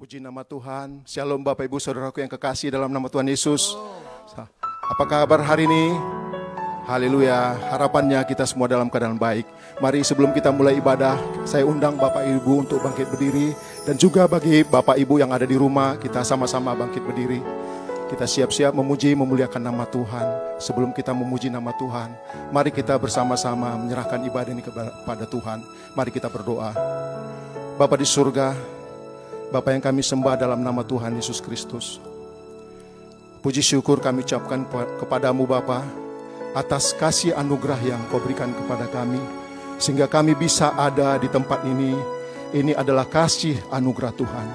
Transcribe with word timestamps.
Puji 0.00 0.16
nama 0.16 0.40
Tuhan. 0.40 1.04
Shalom 1.04 1.44
Bapak 1.44 1.68
Ibu 1.68 1.76
Saudaraku 1.76 2.24
yang 2.24 2.32
kekasih 2.32 2.72
dalam 2.72 2.88
nama 2.88 3.04
Tuhan 3.12 3.28
Yesus. 3.28 3.76
Apa 4.88 5.04
kabar 5.04 5.44
hari 5.44 5.68
ini? 5.68 5.92
Haleluya. 6.88 7.60
Harapannya 7.68 8.16
kita 8.24 8.48
semua 8.48 8.64
dalam 8.64 8.88
keadaan 8.88 9.20
baik. 9.20 9.44
Mari 9.76 10.00
sebelum 10.00 10.32
kita 10.32 10.56
mulai 10.56 10.80
ibadah, 10.80 11.20
saya 11.44 11.68
undang 11.68 12.00
Bapak 12.00 12.24
Ibu 12.24 12.64
untuk 12.64 12.80
bangkit 12.80 13.12
berdiri 13.12 13.52
dan 13.84 14.00
juga 14.00 14.24
bagi 14.24 14.64
Bapak 14.64 14.96
Ibu 14.96 15.20
yang 15.20 15.36
ada 15.36 15.44
di 15.44 15.60
rumah, 15.60 16.00
kita 16.00 16.24
sama-sama 16.24 16.72
bangkit 16.72 17.04
berdiri. 17.04 17.44
Kita 18.08 18.24
siap-siap 18.24 18.72
memuji, 18.72 19.12
memuliakan 19.12 19.60
nama 19.60 19.84
Tuhan. 19.84 20.56
Sebelum 20.64 20.96
kita 20.96 21.12
memuji 21.12 21.52
nama 21.52 21.76
Tuhan, 21.76 22.08
mari 22.48 22.72
kita 22.72 22.96
bersama-sama 22.96 23.76
menyerahkan 23.76 24.24
ibadah 24.24 24.48
ini 24.48 24.64
kepada 24.64 25.28
Tuhan. 25.28 25.60
Mari 25.92 26.08
kita 26.08 26.32
berdoa. 26.32 26.72
Bapak 27.76 28.00
di 28.00 28.08
surga, 28.08 28.79
Bapak 29.50 29.74
yang 29.74 29.82
kami 29.82 29.98
sembah 29.98 30.38
dalam 30.38 30.62
nama 30.62 30.86
Tuhan 30.86 31.10
Yesus 31.18 31.42
Kristus. 31.42 31.98
Puji 33.42 33.58
syukur 33.66 33.98
kami 33.98 34.22
ucapkan 34.22 34.62
kepadamu 35.02 35.42
Bapa 35.42 35.82
atas 36.54 36.94
kasih 36.94 37.34
anugerah 37.34 37.82
yang 37.82 37.98
kau 38.14 38.22
berikan 38.22 38.54
kepada 38.54 38.86
kami. 38.86 39.18
Sehingga 39.82 40.06
kami 40.06 40.38
bisa 40.38 40.70
ada 40.78 41.18
di 41.18 41.26
tempat 41.26 41.66
ini. 41.66 41.98
Ini 42.54 42.78
adalah 42.78 43.10
kasih 43.10 43.58
anugerah 43.74 44.14
Tuhan. 44.14 44.46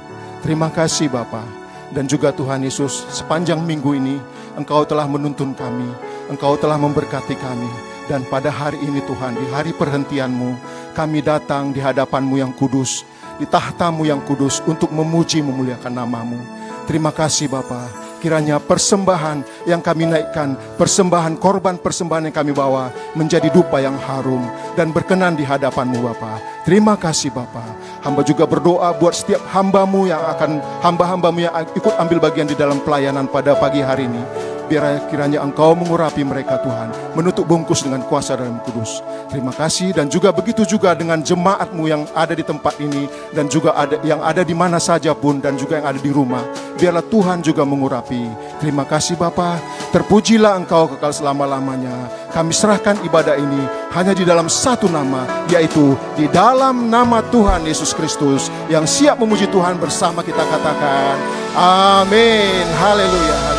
Terima 0.44 0.68
kasih 0.68 1.08
Bapa 1.08 1.44
Dan 1.92 2.12
juga 2.12 2.36
Tuhan 2.36 2.64
Yesus 2.64 3.08
sepanjang 3.12 3.64
minggu 3.64 3.96
ini 3.96 4.16
Engkau 4.56 4.88
telah 4.88 5.12
menuntun 5.12 5.52
kami. 5.52 5.92
Engkau 6.32 6.56
telah 6.56 6.80
memberkati 6.80 7.36
kami. 7.36 7.72
Dan 8.08 8.24
pada 8.32 8.48
hari 8.48 8.80
ini 8.80 9.04
Tuhan, 9.04 9.36
di 9.36 9.46
hari 9.52 9.76
perhentianmu, 9.76 10.56
kami 10.96 11.20
datang 11.20 11.76
di 11.76 11.84
hadapanmu 11.84 12.40
yang 12.40 12.56
kudus 12.56 13.04
di 13.38 13.46
tahtamu 13.48 14.08
yang 14.08 14.24
kudus 14.24 14.64
untuk 14.66 14.92
memuji 14.92 15.44
memuliakan 15.44 15.94
namamu. 15.94 16.40
Terima 16.86 17.10
kasih 17.10 17.50
Bapa. 17.50 18.06
Kiranya 18.22 18.58
persembahan 18.58 19.46
yang 19.70 19.86
kami 19.86 20.10
naikkan, 20.10 20.58
persembahan 20.82 21.38
korban 21.38 21.78
persembahan 21.78 22.30
yang 22.32 22.36
kami 22.36 22.52
bawa 22.58 22.90
menjadi 23.14 23.54
dupa 23.54 23.78
yang 23.78 23.94
harum 24.02 24.42
dan 24.74 24.90
berkenan 24.90 25.38
di 25.38 25.46
hadapanmu 25.46 26.02
Bapa. 26.02 26.42
Terima 26.66 26.98
kasih 26.98 27.30
Bapa. 27.30 27.62
Hamba 28.02 28.26
juga 28.26 28.50
berdoa 28.50 28.98
buat 28.98 29.14
setiap 29.14 29.46
hambamu 29.54 30.10
yang 30.10 30.22
akan 30.26 30.58
hamba-hambamu 30.82 31.46
yang 31.46 31.54
ikut 31.78 31.94
ambil 32.02 32.18
bagian 32.18 32.50
di 32.50 32.58
dalam 32.58 32.82
pelayanan 32.82 33.30
pada 33.30 33.54
pagi 33.54 33.86
hari 33.86 34.10
ini. 34.10 34.55
Biar 34.66 35.06
kiranya 35.14 35.46
engkau 35.46 35.78
mengurapi 35.78 36.26
mereka 36.26 36.58
Tuhan. 36.66 36.90
Menutup 37.14 37.46
bungkus 37.46 37.86
dengan 37.86 38.02
kuasa 38.10 38.34
dalam 38.34 38.58
kudus. 38.66 39.06
Terima 39.30 39.54
kasih 39.54 39.94
dan 39.94 40.10
juga 40.10 40.34
begitu 40.34 40.66
juga 40.66 40.98
dengan 40.98 41.22
jemaatmu 41.22 41.86
yang 41.86 42.10
ada 42.18 42.34
di 42.34 42.42
tempat 42.42 42.82
ini. 42.82 43.06
Dan 43.30 43.46
juga 43.46 43.78
ada 43.78 44.02
yang 44.02 44.26
ada 44.26 44.42
di 44.42 44.58
mana 44.58 44.82
saja 44.82 45.14
pun 45.14 45.38
dan 45.38 45.54
juga 45.54 45.78
yang 45.78 45.88
ada 45.94 46.00
di 46.02 46.10
rumah. 46.10 46.42
Biarlah 46.76 47.06
Tuhan 47.06 47.46
juga 47.46 47.62
mengurapi. 47.62 48.26
Terima 48.58 48.84
kasih 48.90 49.16
Bapa. 49.22 49.62
Terpujilah 49.94 50.58
engkau 50.58 50.90
kekal 50.92 51.14
selama-lamanya. 51.14 52.10
Kami 52.34 52.52
serahkan 52.52 53.00
ibadah 53.08 53.40
ini 53.40 53.64
hanya 53.96 54.12
di 54.12 54.28
dalam 54.28 54.52
satu 54.52 54.90
nama. 54.90 55.46
Yaitu 55.48 55.94
di 56.18 56.26
dalam 56.28 56.90
nama 56.90 57.22
Tuhan 57.30 57.64
Yesus 57.64 57.94
Kristus. 57.94 58.50
Yang 58.68 58.86
siap 58.92 59.22
memuji 59.22 59.46
Tuhan 59.48 59.78
bersama 59.78 60.26
kita 60.26 60.42
katakan. 60.42 61.16
Amin. 61.56 62.68
Haleluya. 62.76 63.55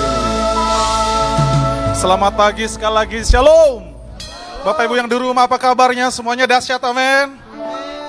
Selamat 1.97 2.37
pagi 2.37 2.69
sekali 2.69 2.93
lagi, 2.93 3.25
Shalom. 3.25 3.89
Bapak 4.61 4.85
Ibu 4.85 5.01
yang 5.01 5.09
di 5.09 5.17
rumah 5.17 5.49
apa 5.49 5.57
kabarnya? 5.57 6.13
Semuanya 6.13 6.45
dahsyat, 6.45 6.77
amin. 6.85 7.41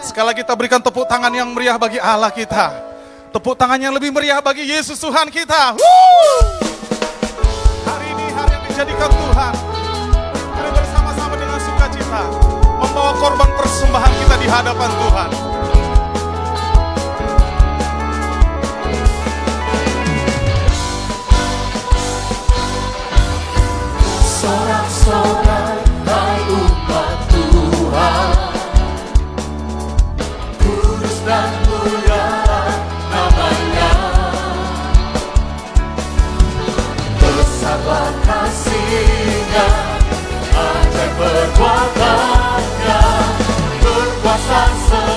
Sekali 0.04 0.28
lagi 0.28 0.44
kita 0.44 0.52
berikan 0.60 0.84
tepuk 0.84 1.08
tangan 1.08 1.32
yang 1.32 1.48
meriah 1.56 1.80
bagi 1.80 1.96
Allah 1.96 2.28
kita. 2.28 2.76
Tepuk 3.32 3.56
tangan 3.56 3.80
yang 3.80 3.96
lebih 3.96 4.12
meriah 4.12 4.44
bagi 4.44 4.68
Yesus 4.68 5.00
Tuhan 5.00 5.32
kita. 5.32 5.80
Woo! 5.80 6.36
Hari 7.88 8.12
ini 8.12 8.28
hari 8.36 8.60
yang 8.60 8.64
dijadikan 8.68 9.08
Tuhan. 9.08 9.54
Mari 10.36 10.70
bersama-sama 10.76 11.34
dengan 11.40 11.60
sukacita 11.64 12.22
membawa 12.84 13.12
korban 13.16 13.50
persembahan 13.56 14.12
kita 14.20 14.36
di 14.36 14.48
hadapan 14.52 14.92
Tuhan. 15.00 15.47
Sorak-sorai 24.38 25.82
hai 26.06 26.40
umat 26.54 27.18
Tuhan. 27.34 28.38
Kudus 30.62 31.18
dan 31.26 31.50
mulia 31.66 32.30
namanya. 33.10 33.94
Besarlah 37.18 38.14
kasihnya 38.30 39.68
Ajaib 40.54 41.12
perbuatannya. 41.18 43.02
Berkuasa 43.82 45.17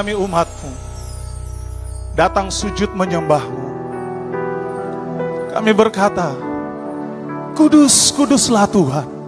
kami 0.00 0.16
umatmu 0.16 0.72
datang 2.16 2.48
sujud 2.48 2.88
menyembahmu. 2.96 3.68
Kami 5.52 5.76
berkata, 5.76 6.32
kudus, 7.52 8.08
kuduslah 8.16 8.64
Tuhan. 8.64 9.19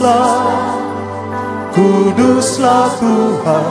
kuduslah, 0.00 0.80
kuduslah 1.76 2.88
Tuhan, 2.96 3.68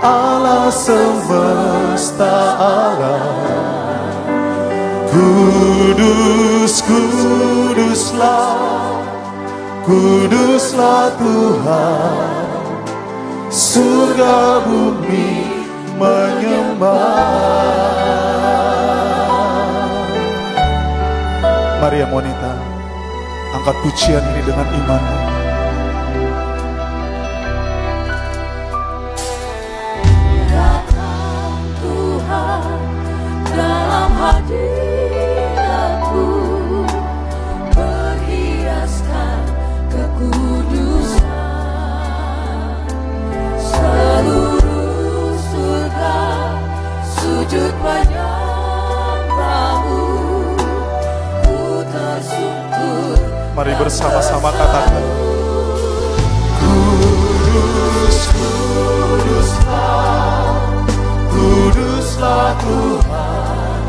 Allah 0.00 0.72
semesta 0.72 2.56
alam. 2.56 4.00
Kudus, 5.12 6.80
kuduslah, 6.80 8.56
kuduslah 9.84 11.12
Tuhan, 11.20 12.48
surga 13.52 14.64
bumi 14.64 15.36
menyembah. 16.00 17.28
Maria 21.84 22.08
Monita. 22.08 22.49
Angkat 23.50 23.76
pujian 23.82 24.22
ini 24.30 24.40
dengan 24.46 24.66
imanmu. 24.70 25.19
Mari 53.60 53.76
bersama-sama 53.76 54.48
katakan. 54.56 55.04
Kudus, 56.64 58.32
kuduslah, 58.32 60.00
kuduslah 61.28 62.56
Tuhan, 62.56 63.84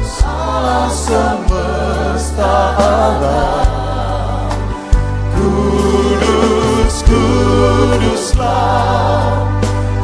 salah 0.00 0.88
semesta 0.88 2.56
Allah. 2.80 3.68
Kudus, 5.36 7.04
kuduslah, 7.04 8.80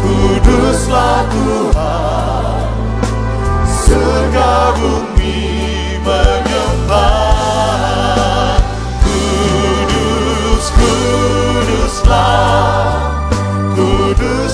kuduslah 0.05 1.25
Tuhan, 1.33 2.69
segabung 3.65 5.10
booze. 14.21 14.50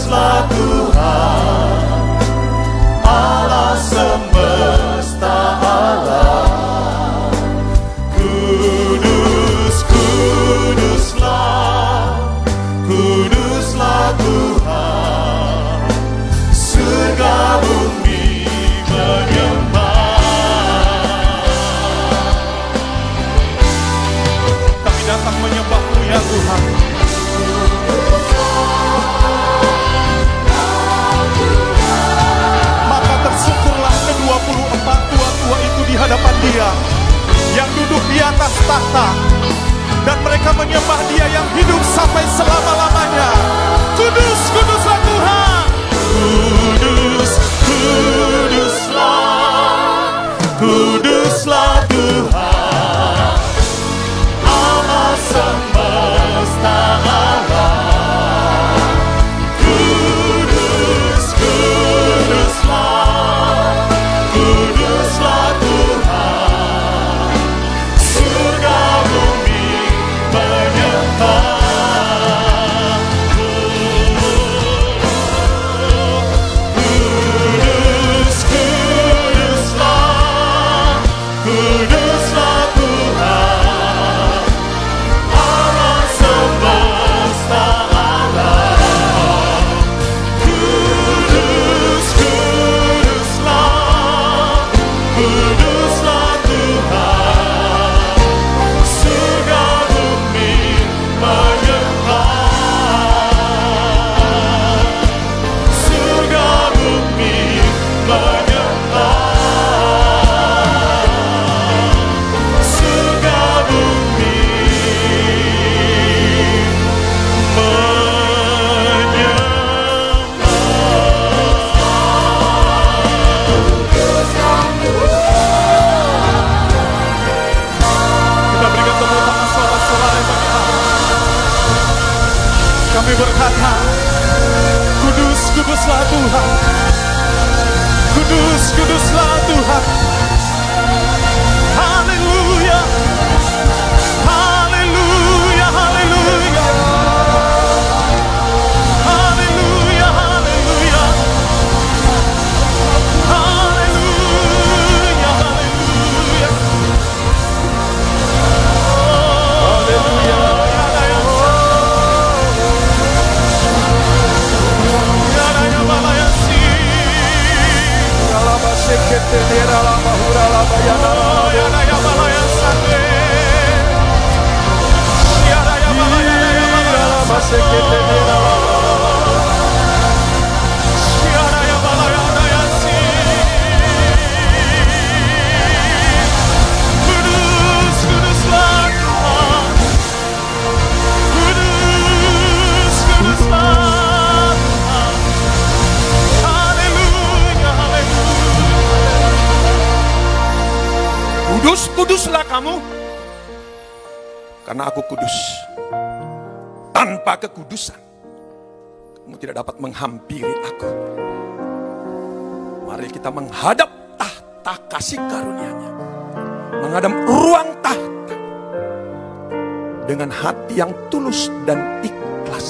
Tulus 221.16 221.48
dan 221.64 221.80
ikhlas. 222.04 222.68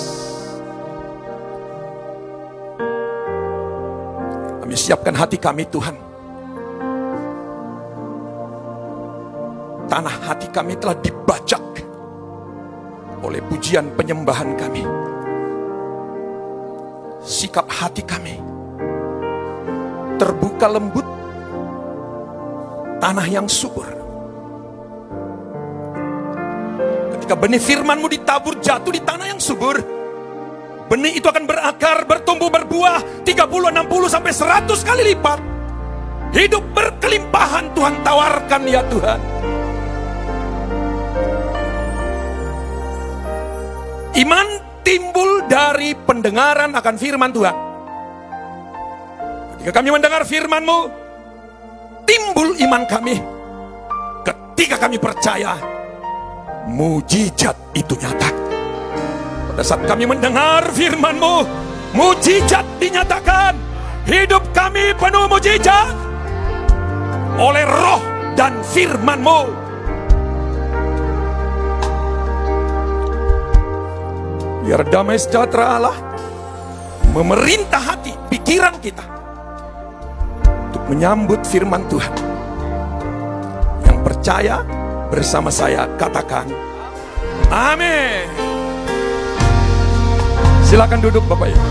Kami 4.62 4.74
siapkan 4.78 5.18
hati 5.18 5.34
kami 5.34 5.66
Tuhan. 5.66 5.98
Tanah 9.90 10.16
hati 10.30 10.46
kami 10.54 10.78
telah 10.78 10.94
dibajak 11.02 11.62
oleh 13.26 13.42
pujian 13.50 13.90
penyembahan 13.98 14.54
kami. 14.54 14.86
Sikap 17.26 17.66
hati 17.66 18.06
kami 18.06 18.38
terbuka 20.22 20.70
lembut, 20.70 21.06
tanah 23.02 23.26
yang 23.26 23.50
subur. 23.50 23.95
Ketika 27.26 27.42
benih 27.42 27.58
firmanmu 27.58 28.06
ditabur 28.06 28.62
jatuh 28.62 28.94
di 28.94 29.02
tanah 29.02 29.26
yang 29.26 29.42
subur, 29.42 29.74
benih 30.86 31.18
itu 31.18 31.26
akan 31.26 31.42
berakar, 31.42 32.06
bertumbuh, 32.06 32.46
berbuah 32.46 33.26
30, 33.26 33.74
60 33.74 34.06
sampai 34.06 34.30
100 34.30 34.86
kali 34.86 35.02
lipat. 35.10 35.42
Hidup 36.30 36.62
berkelimpahan 36.70 37.74
Tuhan 37.74 37.98
tawarkan 38.06 38.62
ya 38.70 38.78
Tuhan. 38.86 39.20
Iman 44.22 44.46
timbul 44.86 45.50
dari 45.50 45.98
pendengaran 45.98 46.78
akan 46.78 46.94
firman 46.94 47.34
Tuhan. 47.34 47.56
Ketika 49.58 49.82
kami 49.82 49.90
mendengar 49.90 50.22
firman-Mu, 50.22 50.78
timbul 52.06 52.54
iman 52.54 52.86
kami. 52.86 53.18
Ketika 54.22 54.78
kami 54.78 55.02
percaya, 55.02 55.75
mujizat 56.66 57.54
itu 57.72 57.94
nyata. 57.96 58.30
Pada 59.54 59.62
saat 59.64 59.86
kami 59.88 60.04
mendengar 60.04 60.66
firman-Mu, 60.74 61.46
mujizat 61.94 62.66
dinyatakan. 62.82 63.54
Hidup 64.06 64.54
kami 64.54 64.94
penuh 64.94 65.26
mujizat 65.26 65.90
oleh 67.38 67.66
roh 67.66 68.02
dan 68.38 68.62
firman-Mu. 68.62 69.66
Biar 74.66 74.82
damai 74.90 75.18
sejahtera 75.18 75.78
Allah 75.78 75.98
memerintah 77.14 77.82
hati, 77.82 78.14
pikiran 78.30 78.78
kita 78.82 79.02
untuk 80.70 80.82
menyambut 80.90 81.42
firman 81.46 81.86
Tuhan. 81.86 82.14
Yang 83.86 83.98
percaya 84.06 84.62
bersama 85.10 85.48
saya 85.54 85.86
katakan 85.94 86.50
amin. 87.50 88.26
Silakan 90.66 90.98
duduk 90.98 91.22
Bapak 91.30 91.46
Ibu. 91.54 91.68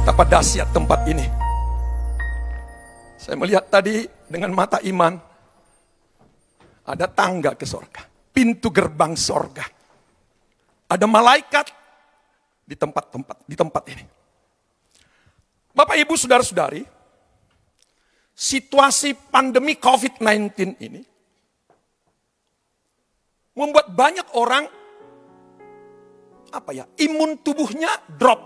Betapa 0.00 0.24
dahsyat 0.24 0.72
tempat 0.72 1.04
ini. 1.04 1.28
Saya 3.20 3.36
melihat 3.36 3.68
tadi 3.68 4.08
dengan 4.24 4.56
mata 4.56 4.80
iman 4.80 5.20
ada 6.88 7.06
tangga 7.12 7.52
ke 7.52 7.68
sorga, 7.68 8.08
pintu 8.32 8.72
gerbang 8.72 9.12
sorga. 9.12 9.68
Ada 10.88 11.04
malaikat 11.04 11.68
di 12.64 12.72
tempat-tempat 12.72 13.36
di 13.44 13.54
tempat 13.54 13.84
ini. 13.92 14.04
Bapak 15.76 16.00
Ibu 16.00 16.16
Saudara-saudari, 16.16 16.82
situasi 18.40 19.12
pandemi 19.28 19.76
COVID-19 19.76 20.80
ini 20.80 21.04
membuat 23.52 23.92
banyak 23.92 24.24
orang 24.32 24.64
apa 26.48 26.70
ya 26.72 26.88
imun 27.04 27.44
tubuhnya 27.44 27.92
drop. 28.16 28.40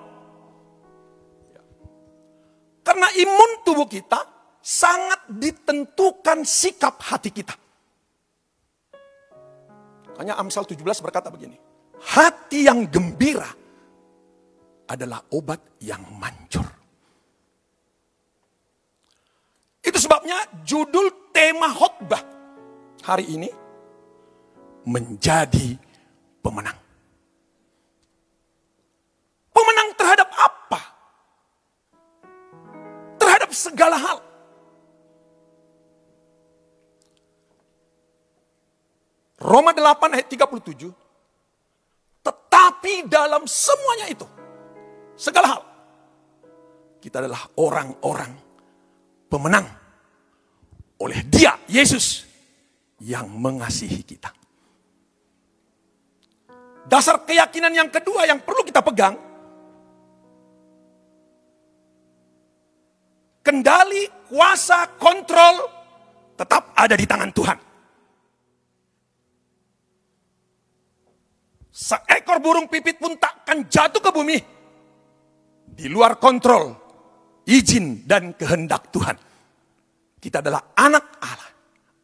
Karena 2.85 3.09
imun 3.17 3.65
tubuh 3.65 3.87
kita 3.89 4.19
sangat 4.61 5.31
ditentukan 5.31 6.43
sikap 6.43 7.01
hati 7.01 7.31
kita. 7.33 7.55
Hanya 10.21 10.37
Amsal 10.37 10.69
17 10.69 10.85
berkata 11.01 11.33
begini. 11.33 11.57
Hati 12.05 12.69
yang 12.69 12.85
gembira 12.91 13.49
adalah 14.85 15.25
obat 15.33 15.81
yang 15.81 16.05
manjur. 16.21 16.85
Itu 19.85 19.94
sebabnya 20.05 20.37
judul 20.69 21.33
tema 21.33 21.73
khotbah 21.73 22.21
hari 23.09 23.25
ini 23.25 23.49
menjadi 24.85 25.81
pemenang. 26.45 26.77
Pemenang 29.49 29.89
terhadap 29.97 30.29
apa? 30.37 30.81
Terhadap 33.17 33.51
segala 33.57 33.97
hal. 33.97 34.19
Roma 39.41 39.73
8 39.73 40.21
ayat 40.21 40.29
37. 40.29 40.93
Tetapi 42.25 43.09
dalam 43.09 43.45
semuanya 43.45 44.09
itu, 44.09 44.25
segala 45.17 45.47
hal, 45.57 45.63
kita 47.01 47.21
adalah 47.21 47.45
orang-orang 47.61 48.33
pemenang 49.29 49.84
oleh 51.05 51.21
Dia, 51.29 51.61
Yesus, 51.69 52.25
yang 53.05 53.29
mengasihi 53.29 54.01
kita. 54.01 54.33
Dasar 56.89 57.21
keyakinan 57.25 57.73
yang 57.73 57.89
kedua 57.93 58.25
yang 58.25 58.41
perlu 58.41 58.65
kita 58.65 58.81
pegang, 58.81 59.17
kendali, 63.45 64.09
kuasa, 64.33 64.89
kontrol 64.97 65.65
tetap 66.37 66.73
ada 66.73 66.97
di 66.97 67.05
tangan 67.05 67.31
Tuhan. 67.33 67.59
Seekor 71.75 72.39
burung 72.39 72.71
pipit 72.71 72.97
pun 73.03 73.19
takkan 73.19 73.67
jatuh 73.67 74.01
ke 74.01 74.11
bumi 74.15 74.39
di 75.75 75.91
luar 75.91 76.17
kontrol, 76.23 76.71
izin 77.45 78.07
dan 78.07 78.33
kehendak 78.37 78.89
Tuhan. 78.95 79.34
Kita 80.25 80.41
adalah 80.41 80.73
anak 80.73 81.21
Allah, 81.21 81.51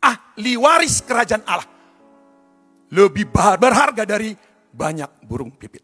ahli 0.04 0.52
waris 0.60 1.00
kerajaan 1.00 1.40
Allah. 1.48 1.64
Lebih 2.92 3.32
berharga 3.32 4.04
dari 4.04 4.36
banyak 4.68 5.24
burung 5.24 5.48
pipit. 5.56 5.80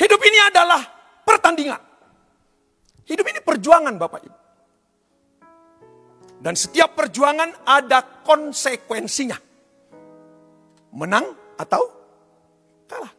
Hidup 0.00 0.16
ini 0.24 0.38
adalah 0.48 0.80
pertandingan. 1.28 1.76
Hidup 3.04 3.26
ini 3.28 3.44
perjuangan 3.44 3.92
Bapak 4.00 4.20
Ibu. 4.24 4.38
Dan 6.40 6.56
setiap 6.56 6.96
perjuangan 6.96 7.68
ada 7.68 8.00
konsekuensinya. 8.24 9.36
Menang 10.96 11.36
atau 11.60 11.84
kalah. 12.88 13.12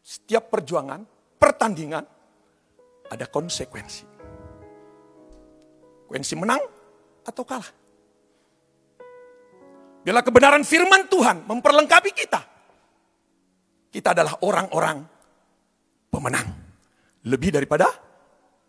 Setiap 0.00 0.48
perjuangan, 0.48 1.04
pertandingan, 1.36 2.21
ada 3.12 3.28
konsekuensi. 3.28 4.08
Konsekuensi 6.12 6.36
menang 6.36 6.60
atau 7.24 7.40
kalah. 7.40 7.72
Bila 10.04 10.20
kebenaran 10.20 10.60
firman 10.60 11.08
Tuhan 11.08 11.48
memperlengkapi 11.48 12.10
kita, 12.12 12.40
kita 13.88 14.12
adalah 14.12 14.36
orang-orang 14.44 15.08
pemenang. 16.12 16.48
Lebih 17.22 17.54
daripada 17.56 17.88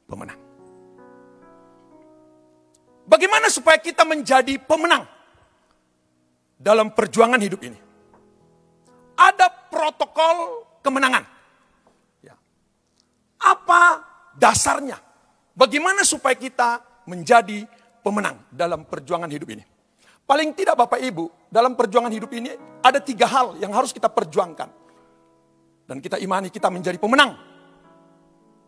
pemenang. 0.08 0.40
Bagaimana 3.04 3.52
supaya 3.52 3.76
kita 3.82 4.08
menjadi 4.08 4.56
pemenang 4.64 5.04
dalam 6.56 6.96
perjuangan 6.96 7.44
hidup 7.44 7.60
ini? 7.66 7.76
Ada 9.20 9.52
protokol 9.68 10.64
kemenangan. 10.80 11.28
Ya. 12.24 12.40
Apa 13.42 14.13
dasarnya? 14.38 14.98
Bagaimana 15.54 16.02
supaya 16.02 16.34
kita 16.34 16.82
menjadi 17.06 17.66
pemenang 18.02 18.42
dalam 18.50 18.86
perjuangan 18.86 19.30
hidup 19.30 19.54
ini? 19.54 19.64
Paling 20.24 20.56
tidak 20.56 20.80
Bapak 20.80 21.04
Ibu, 21.04 21.52
dalam 21.52 21.76
perjuangan 21.76 22.10
hidup 22.10 22.32
ini 22.32 22.56
ada 22.80 22.98
tiga 23.04 23.28
hal 23.28 23.60
yang 23.60 23.76
harus 23.76 23.92
kita 23.92 24.08
perjuangkan. 24.08 24.72
Dan 25.84 26.00
kita 26.00 26.16
imani 26.16 26.48
kita 26.48 26.72
menjadi 26.72 26.96
pemenang. 26.96 27.36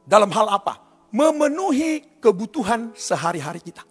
Dalam 0.04 0.30
hal 0.30 0.52
apa? 0.52 0.78
Memenuhi 1.16 2.20
kebutuhan 2.20 2.92
sehari-hari 2.92 3.64
kita. 3.64 3.82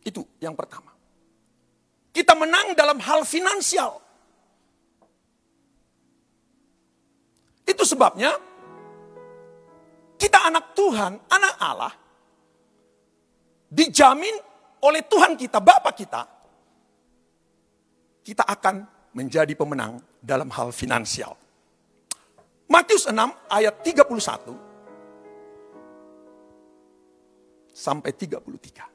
Itu 0.00 0.24
yang 0.40 0.56
pertama. 0.56 0.90
Kita 2.10 2.32
menang 2.34 2.72
dalam 2.74 2.98
hal 2.98 3.22
finansial. 3.28 4.09
Itu 7.70 7.86
sebabnya 7.86 8.34
kita 10.18 10.50
anak 10.50 10.74
Tuhan, 10.74 11.12
anak 11.30 11.54
Allah, 11.62 11.94
dijamin 13.70 14.34
oleh 14.82 15.06
Tuhan 15.06 15.38
kita, 15.38 15.62
Bapak 15.62 15.94
kita, 15.94 16.26
kita 18.26 18.42
akan 18.42 18.82
menjadi 19.14 19.54
pemenang 19.54 20.02
dalam 20.18 20.50
hal 20.50 20.74
finansial. 20.74 21.38
Matius 22.70 23.06
6 23.06 23.16
ayat 23.50 23.74
31 23.82 24.54
sampai 27.74 28.10
33. 28.14 28.90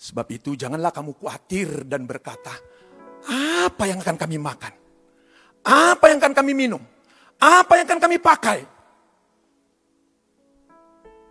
Sebab 0.00 0.26
itu 0.32 0.56
janganlah 0.56 0.92
kamu 0.92 1.12
khawatir 1.12 1.84
dan 1.84 2.08
berkata, 2.08 2.56
apa 3.68 3.84
yang 3.84 4.00
akan 4.00 4.16
kami 4.16 4.40
makan? 4.40 4.79
Apa 5.64 6.08
yang 6.08 6.18
akan 6.20 6.32
kami 6.32 6.52
minum? 6.56 6.80
Apa 7.40 7.80
yang 7.80 7.86
akan 7.88 8.00
kami 8.00 8.16
pakai? 8.20 8.58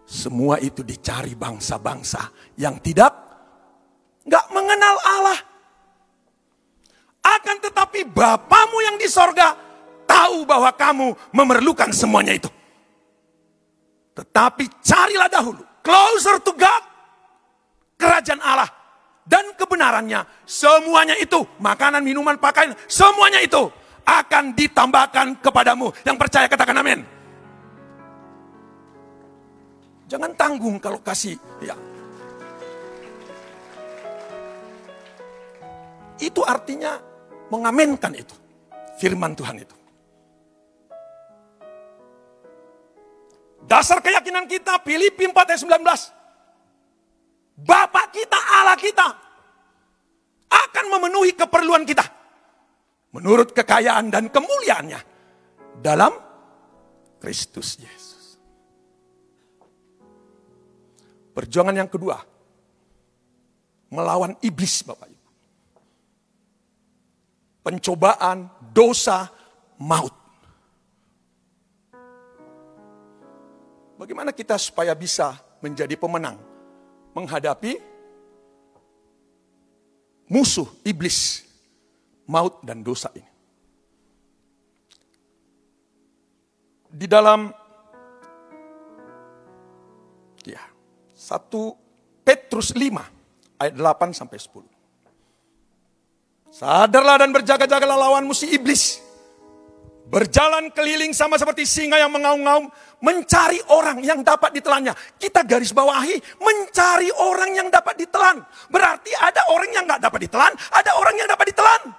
Semua 0.09 0.57
itu 0.57 0.81
dicari 0.81 1.37
bangsa-bangsa 1.37 2.33
yang 2.57 2.81
tidak 2.81 3.13
nggak 4.25 4.45
mengenal 4.49 4.95
Allah. 5.05 5.39
Akan 7.21 7.61
tetapi 7.61 8.09
Bapamu 8.09 8.81
yang 8.81 8.97
di 8.97 9.05
sorga 9.05 9.53
tahu 10.09 10.49
bahwa 10.49 10.73
kamu 10.73 11.13
memerlukan 11.29 11.93
semuanya 11.93 12.33
itu. 12.33 12.49
Tetapi 14.17 14.81
carilah 14.81 15.29
dahulu, 15.29 15.61
closer 15.85 16.41
to 16.41 16.57
God, 16.57 16.83
kerajaan 18.01 18.41
Allah 18.41 18.69
dan 19.29 19.53
kebenarannya. 19.53 20.25
Semuanya 20.49 21.13
itu, 21.21 21.45
makanan, 21.61 22.01
minuman, 22.01 22.35
pakaian, 22.41 22.73
semuanya 22.89 23.45
itu 23.45 23.69
akan 24.05 24.53
ditambahkan 24.53 25.41
kepadamu. 25.41 25.93
Yang 26.03 26.17
percaya 26.17 26.47
katakan 26.49 26.77
amin. 26.79 26.99
Jangan 30.09 30.31
tanggung 30.33 30.81
kalau 30.81 30.99
kasih. 31.05 31.37
Ya. 31.61 31.77
Itu 36.19 36.43
artinya 36.43 36.97
mengamenkan 37.53 38.11
itu. 38.17 38.35
Firman 38.99 39.37
Tuhan 39.37 39.63
itu. 39.63 39.75
Dasar 43.69 44.01
keyakinan 44.01 44.49
kita, 44.49 44.81
Filipi 44.81 45.29
4 45.29 45.53
ayat 45.53 45.61
19. 45.61 47.63
Bapak 47.63 48.09
kita, 48.09 48.35
Allah 48.35 48.75
kita 48.75 49.07
akan 50.49 50.85
memenuhi 50.89 51.37
keperluan 51.37 51.85
kita 51.85 52.18
menurut 53.15 53.53
kekayaan 53.53 54.13
dan 54.13 54.29
kemuliaannya 54.29 55.01
dalam 55.81 56.13
Kristus 57.17 57.79
Yesus. 57.81 58.37
Perjuangan 61.33 61.75
yang 61.75 61.89
kedua, 61.89 62.19
melawan 63.89 64.35
iblis 64.43 64.83
Bapak 64.83 65.07
Ibu. 65.07 65.29
Pencobaan, 67.63 68.49
dosa, 68.73 69.29
maut. 69.79 70.15
Bagaimana 73.99 74.31
kita 74.31 74.55
supaya 74.55 74.95
bisa 74.95 75.35
menjadi 75.59 75.99
pemenang 75.99 76.39
menghadapi 77.11 77.75
musuh 80.31 80.69
iblis, 80.87 81.43
maut 82.29 82.61
dan 82.61 82.85
dosa 82.85 83.09
ini. 83.17 83.25
Di 86.89 87.05
dalam 87.05 87.49
ya, 90.45 90.61
1 91.13 92.25
Petrus 92.25 92.73
5 92.73 93.61
ayat 93.61 93.73
8 93.73 94.13
sampai 94.13 94.37
10. 94.37 94.65
Sadarlah 96.49 97.21
dan 97.21 97.29
berjaga-jagalah 97.29 97.97
lawanmu 97.97 98.33
si 98.33 98.49
iblis. 98.49 99.05
Berjalan 100.09 100.73
keliling 100.73 101.13
sama 101.13 101.37
seperti 101.37 101.69
singa 101.69 102.01
yang 102.01 102.09
mengaum-ngaum, 102.09 102.65
mencari 103.05 103.61
orang 103.69 104.01
yang 104.01 104.25
dapat 104.25 104.57
ditelannya. 104.57 104.89
Kita 105.21 105.45
garis 105.45 105.69
bawahi, 105.69 106.17
mencari 106.41 107.13
orang 107.13 107.53
yang 107.53 107.69
dapat 107.69 107.93
ditelan. 107.93 108.41
Berarti 108.73 109.13
ada 109.13 109.53
orang 109.53 109.69
yang 109.69 109.85
nggak 109.85 110.01
dapat 110.01 110.25
ditelan, 110.25 110.49
ada 110.73 110.97
orang 110.97 111.13
yang 111.13 111.29
dapat 111.29 111.53
ditelan. 111.53 111.98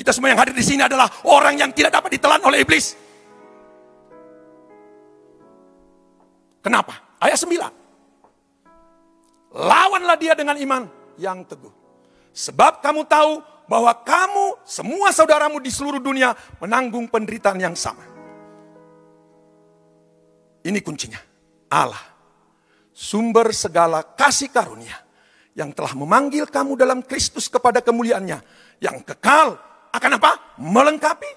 Kita 0.00 0.16
semua 0.16 0.32
yang 0.32 0.40
hadir 0.40 0.56
di 0.56 0.64
sini 0.64 0.80
adalah 0.80 1.12
orang 1.28 1.60
yang 1.60 1.76
tidak 1.76 1.92
dapat 1.92 2.16
ditelan 2.16 2.40
oleh 2.40 2.64
iblis. 2.64 2.96
Kenapa? 6.64 7.20
Ayat 7.20 7.36
9. 7.36 9.60
Lawanlah 9.60 10.16
dia 10.16 10.32
dengan 10.32 10.56
iman 10.56 10.88
yang 11.20 11.44
teguh. 11.44 11.68
Sebab 12.32 12.80
kamu 12.80 13.04
tahu 13.04 13.44
bahwa 13.68 13.92
kamu 13.92 14.64
semua 14.64 15.12
saudaramu 15.12 15.60
di 15.60 15.68
seluruh 15.68 16.00
dunia 16.00 16.32
menanggung 16.64 17.04
penderitaan 17.04 17.60
yang 17.60 17.76
sama. 17.76 18.00
Ini 20.64 20.80
kuncinya. 20.80 21.20
Allah, 21.76 22.00
sumber 22.88 23.52
segala 23.52 24.00
kasih 24.16 24.48
karunia 24.48 24.96
yang 25.52 25.76
telah 25.76 25.92
memanggil 25.92 26.48
kamu 26.48 26.80
dalam 26.80 27.04
Kristus 27.04 27.52
kepada 27.52 27.84
kemuliaannya 27.84 28.40
yang 28.80 29.04
kekal 29.04 29.68
akan 29.90 30.10
apa? 30.16 30.32
Melengkapi, 30.60 31.30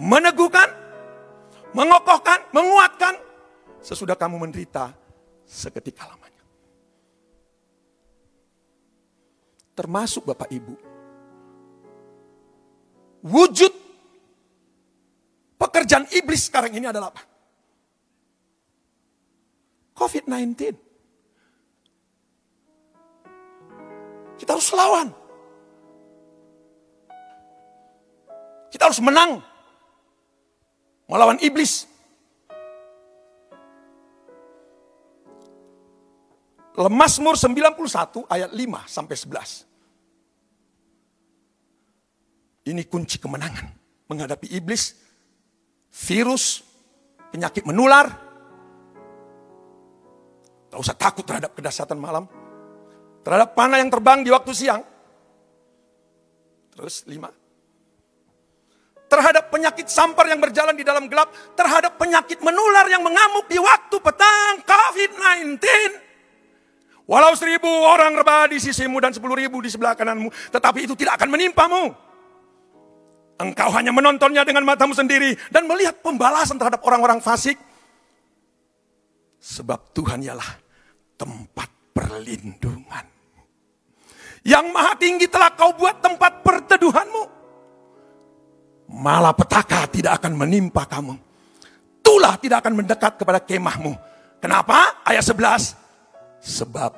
meneguhkan, 0.00 0.68
mengokohkan, 1.76 2.40
menguatkan 2.52 3.14
sesudah 3.82 4.16
kamu 4.16 4.40
menderita 4.40 4.94
seketika 5.44 6.08
lamanya. 6.08 6.44
Termasuk 9.76 10.28
Bapak 10.28 10.48
Ibu. 10.52 10.74
Wujud 13.22 13.72
pekerjaan 15.54 16.10
iblis 16.10 16.50
sekarang 16.50 16.74
ini 16.74 16.90
adalah 16.90 17.14
apa? 17.14 17.22
COVID-19. 19.94 20.74
Kita 24.42 24.58
harus 24.58 24.70
lawan. 24.74 25.21
Kita 28.72 28.88
harus 28.88 29.04
menang. 29.04 29.44
Melawan 31.04 31.36
iblis. 31.44 31.84
Mazmur 36.72 37.36
91 37.36 38.24
ayat 38.32 38.48
5 38.48 38.88
sampai 38.88 39.12
11. 39.12 39.68
Ini 42.72 42.88
kunci 42.88 43.20
kemenangan 43.20 43.68
menghadapi 44.08 44.48
iblis, 44.56 44.96
virus, 45.92 46.64
penyakit 47.28 47.68
menular. 47.68 48.08
Gak 50.72 50.80
usah 50.80 50.96
takut 50.96 51.28
terhadap 51.28 51.52
kedahsyatan 51.52 52.00
malam. 52.00 52.24
Terhadap 53.20 53.52
panah 53.52 53.76
yang 53.76 53.92
terbang 53.92 54.24
di 54.24 54.32
waktu 54.32 54.56
siang. 54.56 54.80
Terus 56.72 57.04
lima. 57.04 57.41
Terhadap 59.12 59.52
penyakit 59.52 59.92
sampar 59.92 60.24
yang 60.24 60.40
berjalan 60.40 60.72
di 60.72 60.80
dalam 60.80 61.04
gelap. 61.04 61.28
Terhadap 61.52 62.00
penyakit 62.00 62.40
menular 62.40 62.88
yang 62.88 63.04
mengamuk 63.04 63.44
di 63.44 63.60
waktu 63.60 63.92
petang 64.00 64.64
COVID-19. 64.64 65.60
Walau 67.04 67.36
seribu 67.36 67.68
orang 67.68 68.16
rebah 68.16 68.48
di 68.48 68.56
sisimu 68.56 68.96
dan 69.04 69.12
sepuluh 69.12 69.36
ribu 69.36 69.60
di 69.60 69.68
sebelah 69.68 69.92
kananmu. 69.92 70.32
Tetapi 70.48 70.88
itu 70.88 70.96
tidak 70.96 71.20
akan 71.20 71.28
menimpamu. 71.28 71.92
Engkau 73.36 73.68
hanya 73.76 73.92
menontonnya 73.92 74.48
dengan 74.48 74.64
matamu 74.64 74.96
sendiri. 74.96 75.36
Dan 75.52 75.68
melihat 75.68 76.00
pembalasan 76.00 76.56
terhadap 76.56 76.80
orang-orang 76.80 77.20
fasik. 77.20 77.60
Sebab 79.44 79.92
Tuhan 79.92 80.24
ialah 80.24 80.56
tempat 81.20 81.68
perlindungan. 81.92 83.04
Yang 84.40 84.66
maha 84.72 84.96
tinggi 84.96 85.28
telah 85.28 85.52
kau 85.52 85.76
buat 85.76 86.00
tempat 86.00 86.40
perteduhanmu. 86.40 87.41
Malapetaka 88.92 89.88
tidak 89.88 90.20
akan 90.20 90.36
menimpa 90.36 90.84
kamu. 90.84 91.16
Tulah 92.04 92.36
tidak 92.36 92.60
akan 92.60 92.84
mendekat 92.84 93.16
kepada 93.16 93.40
kemahmu. 93.40 93.96
Kenapa? 94.36 95.00
Ayat 95.00 95.24
11. 95.24 95.72
Sebab 96.44 96.92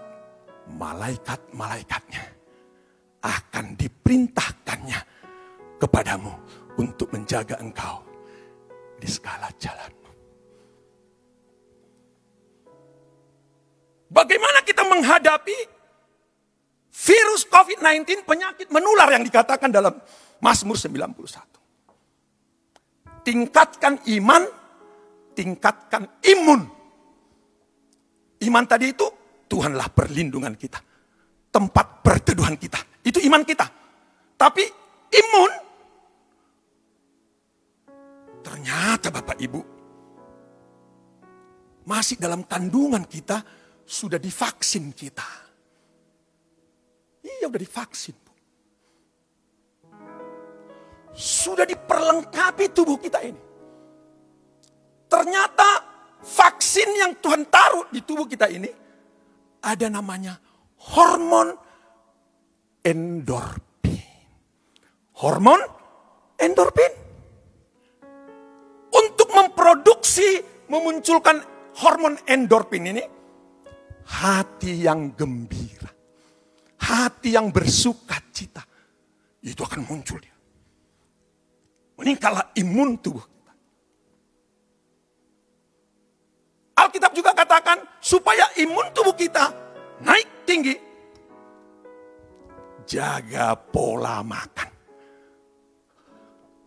malaikat-malaikatnya 0.74 2.24
akan 3.22 3.78
diperintahkannya 3.78 5.00
kepadamu 5.78 6.32
untuk 6.82 7.14
menjaga 7.14 7.62
engkau 7.62 8.02
di 8.98 9.06
segala 9.06 9.46
jalanmu. 9.54 10.10
Bagaimana 14.10 14.66
kita 14.66 14.82
menghadapi 14.82 15.56
virus 16.90 17.42
COVID-19 17.46 18.26
penyakit 18.26 18.66
menular 18.70 19.10
yang 19.14 19.22
dikatakan 19.26 19.70
dalam 19.70 19.94
Mazmur 20.42 20.74
91. 20.74 21.54
Tingkatkan 23.24 24.04
iman, 24.20 24.42
tingkatkan 25.32 26.04
imun. 26.20 26.60
Iman 28.44 28.64
tadi 28.68 28.92
itu 28.92 29.08
Tuhanlah 29.48 29.88
perlindungan 29.88 30.52
kita. 30.54 30.80
Tempat 31.48 32.04
perteduhan 32.04 32.60
kita. 32.60 32.76
Itu 33.00 33.18
iman 33.24 33.40
kita. 33.40 33.64
Tapi 34.36 34.64
imun 35.08 35.52
ternyata 38.44 39.08
Bapak 39.08 39.40
Ibu 39.40 39.60
masih 41.88 42.20
dalam 42.20 42.44
kandungan 42.44 43.04
kita 43.08 43.40
sudah 43.84 44.16
divaksin 44.16 44.92
kita. 44.92 45.24
Iya 47.24 47.48
udah 47.48 47.60
divaksin. 47.60 48.23
Sudah 51.14 51.62
diperlengkapi 51.62 52.74
tubuh 52.74 52.98
kita 52.98 53.22
ini. 53.22 53.40
Ternyata 55.06 55.68
vaksin 56.18 56.90
yang 56.98 57.14
Tuhan 57.22 57.46
taruh 57.46 57.86
di 57.94 58.02
tubuh 58.02 58.26
kita 58.26 58.50
ini 58.50 58.66
ada 59.62 59.86
namanya 59.86 60.34
hormon 60.92 61.54
endorfin. 62.82 64.02
Hormon 65.22 65.60
endorfin. 66.36 66.92
Untuk 68.94 69.30
memproduksi, 69.30 70.42
memunculkan 70.66 71.42
hormon 71.78 72.18
endorfin 72.26 72.90
ini, 72.90 73.04
hati 74.06 74.86
yang 74.86 75.14
gembira, 75.14 75.90
hati 76.78 77.34
yang 77.34 77.50
bersuka 77.50 78.18
cita, 78.30 78.62
itu 79.42 79.62
akan 79.62 79.82
muncul 79.82 80.18
dia. 80.22 80.33
Meningkatlah 81.94 82.50
imun 82.58 82.98
tubuh 82.98 83.22
kita. 83.22 83.52
Alkitab 86.74 87.12
juga 87.14 87.30
katakan 87.30 87.78
supaya 88.02 88.50
imun 88.58 88.90
tubuh 88.90 89.14
kita 89.14 89.54
naik 90.02 90.28
tinggi. 90.42 90.74
Jaga 92.84 93.56
pola 93.56 94.20
makan. 94.20 94.70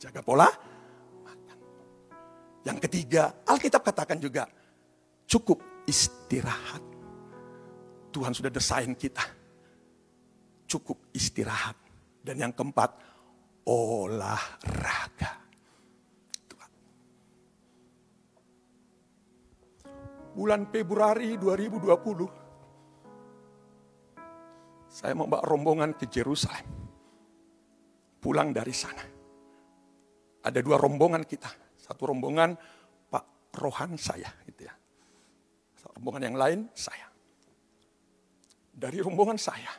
Jaga 0.02 0.22
pola 0.24 0.50
makan. 1.22 1.58
Yang 2.66 2.78
ketiga, 2.88 3.24
Alkitab 3.46 3.84
katakan 3.84 4.18
juga 4.18 4.48
cukup 5.28 5.62
istirahat. 5.86 6.82
Tuhan 8.10 8.34
sudah 8.34 8.50
desain 8.50 8.96
kita. 8.98 9.22
Cukup 10.66 10.98
istirahat. 11.14 11.78
Dan 12.26 12.44
yang 12.44 12.52
keempat, 12.52 13.07
olahraga. 13.68 15.32
Bulan 20.38 20.70
Februari 20.70 21.34
2020, 21.34 22.30
saya 24.86 25.18
membawa 25.18 25.42
rombongan 25.42 25.98
ke 25.98 26.06
Jerusalem. 26.06 26.78
Pulang 28.22 28.54
dari 28.54 28.70
sana. 28.70 29.02
Ada 30.46 30.62
dua 30.62 30.78
rombongan 30.78 31.26
kita. 31.26 31.50
Satu 31.74 32.14
rombongan 32.14 32.54
Pak 33.10 33.58
Rohan 33.58 33.98
saya. 33.98 34.30
Gitu 34.46 34.70
ya. 34.70 34.74
Rombongan 35.98 36.30
yang 36.30 36.38
lain 36.38 36.60
saya. 36.78 37.10
Dari 38.78 39.02
rombongan 39.02 39.42
saya. 39.42 39.74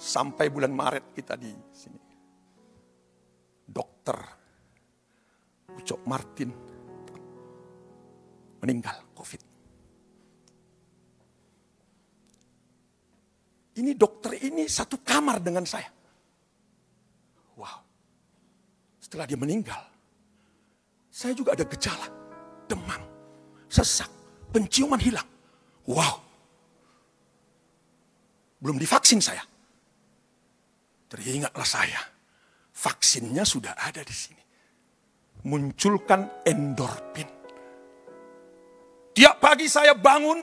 Sampai 0.00 0.48
bulan 0.48 0.72
Maret 0.72 1.12
kita 1.12 1.36
di 1.36 1.52
sini. 1.76 2.00
Dokter 3.68 4.16
Ucok 5.76 6.00
Martin 6.08 6.50
meninggal 8.64 8.96
COVID. 9.12 9.42
Ini 13.80 13.92
dokter 13.96 14.40
ini 14.40 14.64
satu 14.68 15.04
kamar 15.04 15.40
dengan 15.40 15.68
saya. 15.68 15.88
Wow. 17.60 17.80
Setelah 19.00 19.28
dia 19.28 19.36
meninggal, 19.36 19.84
saya 21.12 21.36
juga 21.36 21.52
ada 21.52 21.64
gejala. 21.64 22.08
Demam, 22.68 23.04
sesak, 23.68 24.08
penciuman 24.52 25.00
hilang. 25.00 25.28
Wow. 25.84 26.20
Belum 28.60 28.76
divaksin 28.76 29.20
saya. 29.20 29.40
Teringatlah 31.10 31.66
saya. 31.66 31.98
Vaksinnya 32.70 33.42
sudah 33.42 33.74
ada 33.74 34.00
di 34.06 34.14
sini. 34.14 34.38
Munculkan 35.50 36.46
endorfin. 36.46 37.26
Tiap 39.10 39.42
pagi 39.42 39.66
saya 39.66 39.98
bangun, 39.98 40.38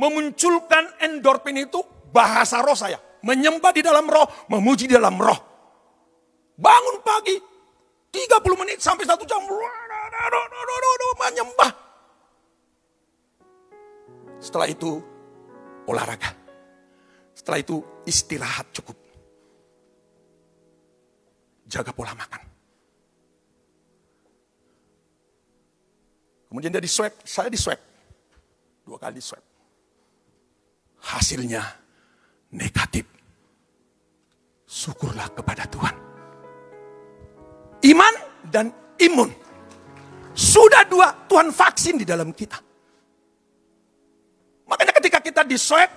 memunculkan 0.00 1.04
endorfin 1.04 1.68
itu 1.68 1.84
bahasa 2.08 2.64
roh 2.64 2.72
saya. 2.72 2.96
Menyembah 3.20 3.72
di 3.76 3.84
dalam 3.84 4.08
roh, 4.08 4.48
memuji 4.48 4.88
di 4.88 4.96
dalam 4.96 5.20
roh. 5.20 5.36
Bangun 6.56 7.04
pagi, 7.04 7.36
30 8.08 8.60
menit 8.60 8.80
sampai 8.80 9.04
satu 9.04 9.28
jam. 9.28 9.44
Menyembah. 11.20 11.70
Setelah 14.40 14.68
itu 14.68 14.96
olahraga. 15.84 16.32
Setelah 17.36 17.58
itu 17.60 17.84
istirahat 18.08 18.72
cukup. 18.72 19.03
Jaga 21.74 21.90
pola 21.90 22.14
makan. 22.14 22.38
Kemudian 26.46 26.70
dia 26.70 26.78
di 26.78 26.86
swab, 26.86 27.10
saya 27.26 27.50
di 27.50 27.58
swab. 27.58 27.74
Dua 28.86 28.94
kali 28.94 29.18
di 29.18 29.24
swab. 29.26 29.42
Hasilnya 31.02 31.66
negatif. 32.54 33.02
Syukurlah 34.70 35.26
kepada 35.34 35.66
Tuhan. 35.66 35.94
Iman 37.90 38.14
dan 38.54 38.70
imun. 39.02 39.34
Sudah 40.30 40.86
dua 40.86 41.10
Tuhan 41.26 41.50
vaksin 41.50 41.98
di 41.98 42.06
dalam 42.06 42.30
kita. 42.30 42.62
Makanya 44.70 44.94
ketika 45.02 45.18
kita 45.18 45.42
di 45.42 45.58
swab 45.58 45.90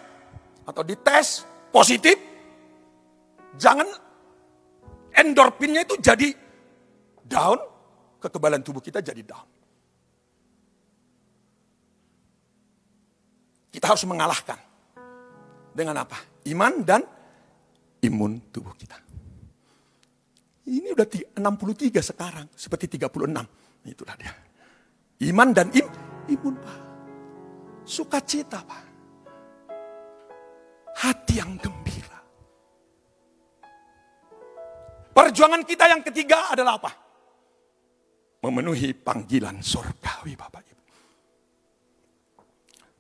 atau 0.66 0.82
dites 0.82 1.46
positif, 1.70 2.18
jangan 3.62 4.07
endorfinnya 5.18 5.82
itu 5.84 5.98
jadi 5.98 6.30
down, 7.26 7.58
kekebalan 8.22 8.62
tubuh 8.62 8.80
kita 8.80 9.02
jadi 9.02 9.22
down. 9.26 9.48
Kita 13.74 13.94
harus 13.94 14.06
mengalahkan. 14.06 14.58
Dengan 15.78 16.02
apa? 16.02 16.18
Iman 16.50 16.82
dan 16.82 17.06
imun 18.02 18.50
tubuh 18.50 18.74
kita. 18.74 18.98
Ini 20.68 20.92
udah 20.98 21.06
63 21.38 22.02
sekarang, 22.02 22.50
seperti 22.58 22.98
36. 22.98 23.86
Itulah 23.86 24.16
dia. 24.18 24.34
Iman 25.30 25.54
dan 25.54 25.70
im, 25.72 25.88
imun 26.28 26.58
Pak. 26.58 26.80
Sukacita 27.88 28.60
Pak. 28.66 28.84
Hati 30.98 31.38
yang 31.38 31.56
gembira. 31.62 32.17
Perjuangan 35.18 35.66
kita 35.66 35.90
yang 35.90 36.06
ketiga 36.06 36.54
adalah 36.54 36.78
apa? 36.78 36.94
Memenuhi 38.46 38.94
panggilan 38.94 39.66
surgawi 39.66 40.38
Bapak 40.38 40.62
Ibu. 40.62 40.84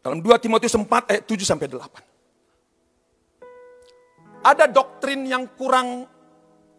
Dalam 0.01 0.25
2 0.25 0.41
Timotius 0.41 0.73
4 0.73 1.13
ayat 1.13 1.29
7 1.29 1.45
sampai 1.45 1.69
8. 1.69 4.49
Ada 4.49 4.65
doktrin 4.65 5.29
yang 5.29 5.45
kurang 5.53 6.09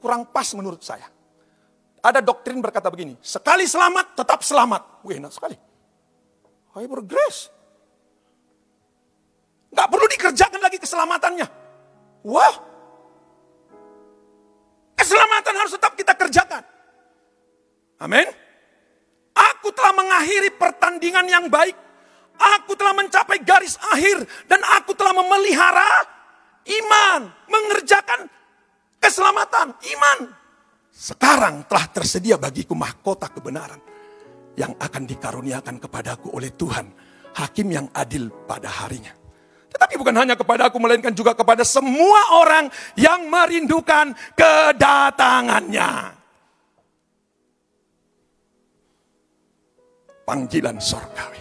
kurang 0.03 0.27
pas 0.35 0.51
menurut 0.59 0.83
saya. 0.83 1.07
Ada 2.03 2.19
doktrin 2.19 2.59
berkata 2.59 2.91
begini, 2.91 3.15
sekali 3.23 3.63
selamat 3.63 4.19
tetap 4.19 4.43
selamat. 4.43 5.07
Wih 5.07 5.23
enak 5.23 5.31
sekali. 5.31 5.55
Hyper 6.75 7.07
grace. 7.07 7.47
Gak 9.71 9.87
perlu 9.87 10.11
dikerjakan 10.11 10.59
lagi 10.59 10.83
keselamatannya. 10.83 11.47
Wah. 12.27 12.68
Keselamatan 14.99 15.55
harus 15.55 15.73
tetap 15.79 15.95
kita 15.95 16.13
kerjakan. 16.19 16.63
Amin. 18.03 18.27
Aku 19.35 19.71
telah 19.71 19.95
mengakhiri 19.95 20.51
pertandingan 20.59 21.27
yang 21.31 21.47
baik. 21.47 21.75
Aku 22.39 22.75
telah 22.75 22.95
mencapai 22.95 23.39
garis 23.47 23.79
akhir. 23.95 24.27
Dan 24.51 24.59
aku 24.67 24.95
telah 24.99 25.15
memelihara 25.15 26.07
iman. 26.67 27.31
Mengerjakan 27.47 28.27
keselamatan, 28.99 29.75
iman. 29.75 30.19
Sekarang 30.91 31.63
telah 31.71 31.87
tersedia 31.95 32.35
bagiku 32.35 32.75
mahkota 32.75 33.31
kebenaran. 33.31 33.79
Yang 34.59 34.75
akan 34.83 35.03
dikaruniakan 35.07 35.77
kepadaku 35.79 36.35
oleh 36.35 36.51
Tuhan. 36.59 36.87
Hakim 37.39 37.71
yang 37.71 37.87
adil 37.95 38.35
pada 38.51 38.67
harinya. 38.67 39.18
Tetapi 39.69 39.95
bukan 40.01 40.17
hanya 40.17 40.35
kepada 40.35 40.73
aku, 40.73 40.81
melainkan 40.81 41.13
juga 41.13 41.37
kepada 41.37 41.61
semua 41.63 42.41
orang 42.41 42.73
yang 42.97 43.29
merindukan 43.29 44.17
kedatangannya. 44.33 46.17
Panggilan 50.25 50.77
sorgawi. 50.81 51.41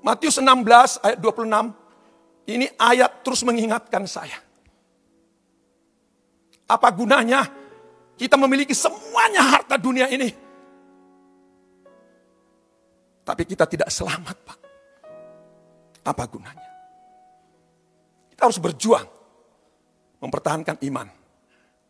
Matius 0.00 0.40
16 0.40 1.04
ayat 1.04 1.18
26. 1.20 2.48
Ini 2.48 2.66
ayat 2.80 3.20
terus 3.20 3.44
mengingatkan 3.44 4.08
saya. 4.08 4.40
Apa 6.64 6.88
gunanya 6.92 7.44
kita 8.16 8.36
memiliki 8.36 8.72
semuanya 8.76 9.44
harta 9.44 9.76
dunia 9.76 10.08
ini. 10.08 10.32
Tapi 13.24 13.42
kita 13.46 13.64
tidak 13.68 13.88
selamat 13.92 14.36
Pak. 14.44 14.59
Apa 16.04 16.24
gunanya? 16.28 16.68
Kita 18.32 18.48
harus 18.48 18.60
berjuang. 18.60 19.08
Mempertahankan 20.20 20.76
iman. 20.84 21.08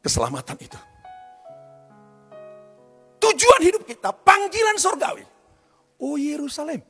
Keselamatan 0.01 0.59
itu. 0.63 0.81
Tujuan 3.21 3.61
hidup 3.63 3.85
kita, 3.85 4.11
panggilan 4.11 4.81
sorgawi. 4.81 5.23
Oh 6.01 6.17
Yerusalem, 6.17 6.81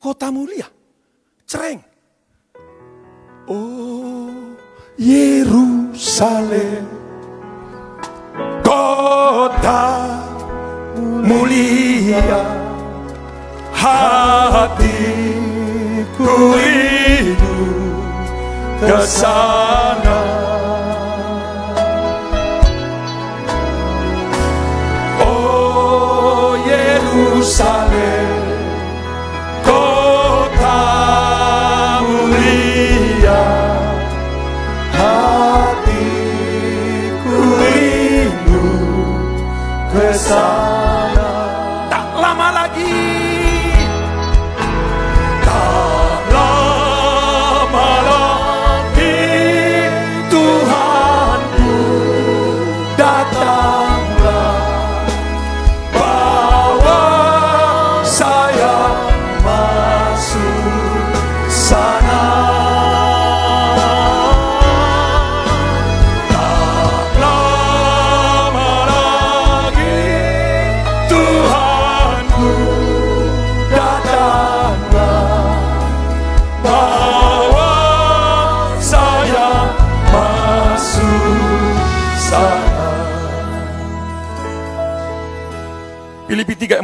kota 0.00 0.32
mulia, 0.32 0.64
cereng. 1.44 1.84
Oh 3.44 4.56
Yerusalem, 4.96 6.88
kota 8.64 9.84
mulia, 11.20 12.40
hatiku 16.18 16.58
rindu 16.58 17.54
ke 18.80 19.06
sana. 19.06 19.67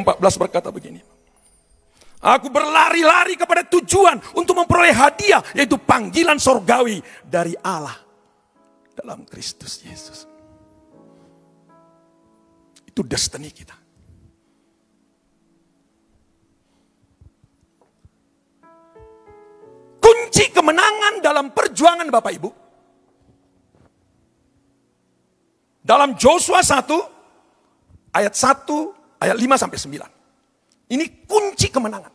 14 0.05 0.21
berkata 0.37 0.69
begini. 0.69 1.01
Aku 2.25 2.49
berlari-lari 2.49 3.37
kepada 3.37 3.69
tujuan 3.69 4.17
untuk 4.33 4.57
memperoleh 4.57 4.97
hadiah 4.97 5.45
yaitu 5.53 5.77
panggilan 5.77 6.41
sorgawi 6.41 7.05
dari 7.21 7.53
Allah 7.61 8.01
dalam 8.97 9.29
Kristus 9.29 9.85
Yesus. 9.85 10.25
Itu 12.89 13.05
destiny 13.05 13.53
kita. 13.53 13.77
Kunci 20.01 20.49
kemenangan 20.49 21.21
dalam 21.21 21.53
perjuangan 21.53 22.09
Bapak 22.09 22.33
Ibu. 22.41 22.51
Dalam 25.85 26.17
Joshua 26.17 26.65
1 26.65 28.17
ayat 28.17 28.33
1 28.33 29.04
ayat 29.25 29.37
5 29.41 29.63
sampai 29.65 29.79
9. 29.81 30.93
Ini 30.93 31.05
kunci 31.25 31.73
kemenangan. 31.73 32.13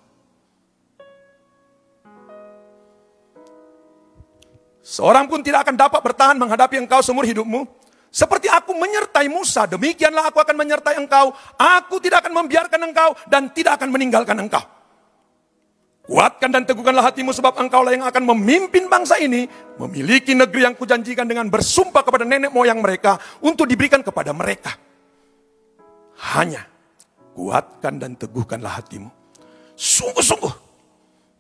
Seorang 4.90 5.30
pun 5.30 5.46
tidak 5.46 5.70
akan 5.70 5.76
dapat 5.78 6.02
bertahan 6.02 6.38
menghadapi 6.38 6.82
engkau 6.82 7.02
seumur 7.06 7.26
hidupmu. 7.26 7.66
Seperti 8.10 8.50
aku 8.50 8.74
menyertai 8.74 9.30
Musa, 9.30 9.70
demikianlah 9.70 10.34
aku 10.34 10.42
akan 10.42 10.58
menyertai 10.58 10.98
engkau. 10.98 11.30
Aku 11.62 12.02
tidak 12.02 12.26
akan 12.26 12.42
membiarkan 12.42 12.82
engkau 12.90 13.14
dan 13.30 13.54
tidak 13.54 13.78
akan 13.78 13.94
meninggalkan 13.94 14.34
engkau. 14.42 14.66
Kuatkan 16.10 16.50
dan 16.50 16.66
teguhkanlah 16.66 17.06
hatimu 17.06 17.30
sebab 17.30 17.62
engkau 17.62 17.86
lah 17.86 17.94
yang 17.94 18.02
akan 18.02 18.34
memimpin 18.34 18.90
bangsa 18.90 19.22
ini. 19.22 19.46
Memiliki 19.78 20.34
negeri 20.34 20.66
yang 20.66 20.74
kujanjikan 20.74 21.30
dengan 21.30 21.54
bersumpah 21.54 22.02
kepada 22.02 22.26
nenek 22.26 22.50
moyang 22.50 22.82
mereka 22.82 23.22
untuk 23.46 23.70
diberikan 23.70 24.02
kepada 24.02 24.34
mereka. 24.34 24.74
Hanya 26.34 26.66
kuatkan 27.40 27.96
dan 27.96 28.20
teguhkanlah 28.20 28.84
hatimu. 28.84 29.08
Sungguh-sungguh 29.80 30.52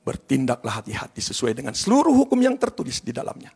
bertindaklah 0.07 0.79
hati-hati 0.79 1.19
sesuai 1.19 1.51
dengan 1.51 1.75
seluruh 1.75 2.15
hukum 2.15 2.39
yang 2.39 2.55
tertulis 2.55 3.03
di 3.03 3.11
dalamnya. 3.11 3.51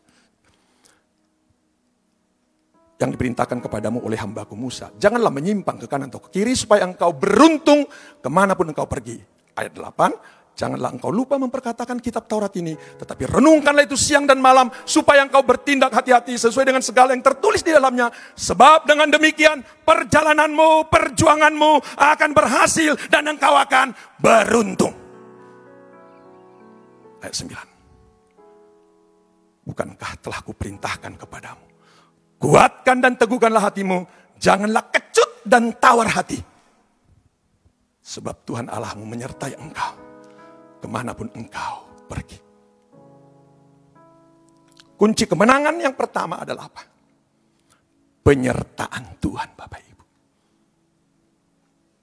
Yang 2.99 3.15
diperintahkan 3.15 3.63
kepadamu 3.63 4.03
oleh 4.03 4.19
hambaku 4.19 4.59
Musa. 4.59 4.91
Janganlah 4.99 5.31
menyimpang 5.31 5.79
ke 5.79 5.87
kanan 5.87 6.11
atau 6.11 6.19
ke 6.19 6.39
kiri 6.39 6.51
supaya 6.51 6.83
engkau 6.83 7.15
beruntung 7.15 7.87
ke 8.19 8.27
mana 8.27 8.59
pun 8.59 8.67
engkau 8.67 8.87
pergi. 8.87 9.23
Ayat 9.55 9.71
8, 9.71 10.42
Janganlah 10.53 10.93
engkau 10.93 11.09
lupa 11.09 11.41
memperkatakan 11.41 11.97
kitab 11.97 12.29
Taurat 12.29 12.53
ini, 12.61 12.77
tetapi 12.77 13.25
renungkanlah 13.25 13.89
itu 13.89 13.97
siang 13.97 14.29
dan 14.29 14.37
malam, 14.37 14.69
supaya 14.85 15.25
engkau 15.25 15.41
bertindak 15.41 15.89
hati-hati 15.89 16.37
sesuai 16.37 16.69
dengan 16.69 16.85
segala 16.85 17.17
yang 17.17 17.25
tertulis 17.25 17.65
di 17.65 17.73
dalamnya. 17.73 18.13
Sebab 18.37 18.85
dengan 18.85 19.09
demikian, 19.09 19.65
perjalananmu, 19.81 20.93
perjuanganmu 20.93 21.97
akan 21.97 22.29
berhasil, 22.37 22.93
dan 23.09 23.33
engkau 23.33 23.57
akan 23.57 23.97
beruntung. 24.21 24.93
Ayat 27.25 27.33
9. 27.33 27.49
Bukankah 29.65 30.11
telah 30.21 30.39
kuperintahkan 30.45 31.17
kepadamu? 31.17 31.65
Kuatkan 32.37 33.01
dan 33.01 33.17
teguhkanlah 33.17 33.73
hatimu, 33.73 34.05
janganlah 34.37 34.85
kecut 34.93 35.41
dan 35.49 35.73
tawar 35.81 36.13
hati. 36.13 36.37
Sebab 38.05 38.45
Tuhan 38.45 38.67
Allahmu 38.69 39.07
menyertai 39.07 39.55
engkau 39.57 40.02
ke 40.83 40.87
mana 40.91 41.15
pun 41.15 41.31
engkau 41.31 42.03
pergi. 42.11 42.35
Kunci 44.99 45.23
kemenangan 45.23 45.79
yang 45.79 45.95
pertama 45.95 46.43
adalah 46.43 46.67
apa? 46.67 46.83
Penyertaan 48.19 49.15
Tuhan 49.23 49.49
Bapak 49.55 49.79
Ibu. 49.79 50.05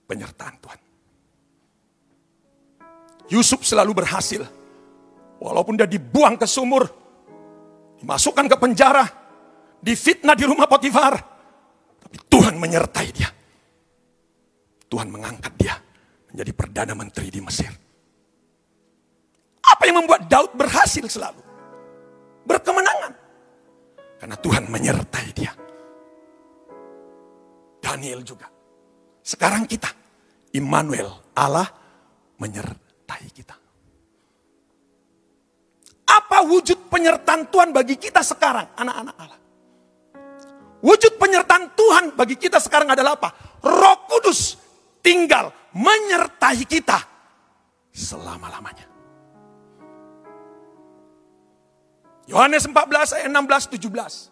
Penyertaan 0.08 0.54
Tuhan. 0.64 0.80
Yusuf 3.28 3.60
selalu 3.68 4.00
berhasil. 4.00 4.42
Walaupun 5.40 5.76
dia 5.76 5.88
dibuang 5.88 6.36
ke 6.36 6.44
sumur, 6.44 6.84
dimasukkan 8.00 8.48
ke 8.48 8.56
penjara, 8.60 9.04
difitnah 9.80 10.36
di 10.36 10.44
rumah 10.44 10.68
Potifar. 10.68 11.16
Tapi 12.00 12.16
Tuhan 12.28 12.56
menyertai 12.60 13.08
dia. 13.12 13.28
Tuhan 14.90 15.08
mengangkat 15.08 15.52
dia 15.56 15.76
menjadi 16.28 16.52
Perdana 16.52 16.92
Menteri 16.92 17.32
di 17.32 17.40
Mesir. 17.40 17.89
Apa 19.80 19.88
yang 19.88 20.04
membuat 20.04 20.28
Daud 20.28 20.52
berhasil 20.60 21.00
selalu? 21.08 21.40
Berkemenangan. 22.44 23.16
Karena 24.20 24.36
Tuhan 24.36 24.68
menyertai 24.68 25.32
dia. 25.32 25.56
Daniel 27.80 28.20
juga. 28.20 28.44
Sekarang 29.24 29.64
kita, 29.64 29.88
Immanuel, 30.52 31.08
Allah 31.32 31.64
menyertai 32.36 33.24
kita. 33.32 33.56
Apa 36.12 36.44
wujud 36.44 36.92
penyertaan 36.92 37.48
Tuhan 37.48 37.72
bagi 37.72 37.96
kita 37.96 38.20
sekarang, 38.20 38.76
anak-anak 38.76 39.16
Allah? 39.16 39.40
Wujud 40.84 41.16
penyertaan 41.16 41.72
Tuhan 41.72 42.12
bagi 42.20 42.36
kita 42.36 42.60
sekarang 42.60 42.92
adalah 42.92 43.16
apa? 43.16 43.32
Roh 43.64 44.04
Kudus 44.12 44.60
tinggal 45.00 45.48
menyertai 45.72 46.68
kita 46.68 47.00
selama-lamanya. 47.96 48.89
Yohanes 52.30 52.62
14 52.62 53.18
ayat 53.18 53.26
16 53.26 53.90
17. 53.90 54.30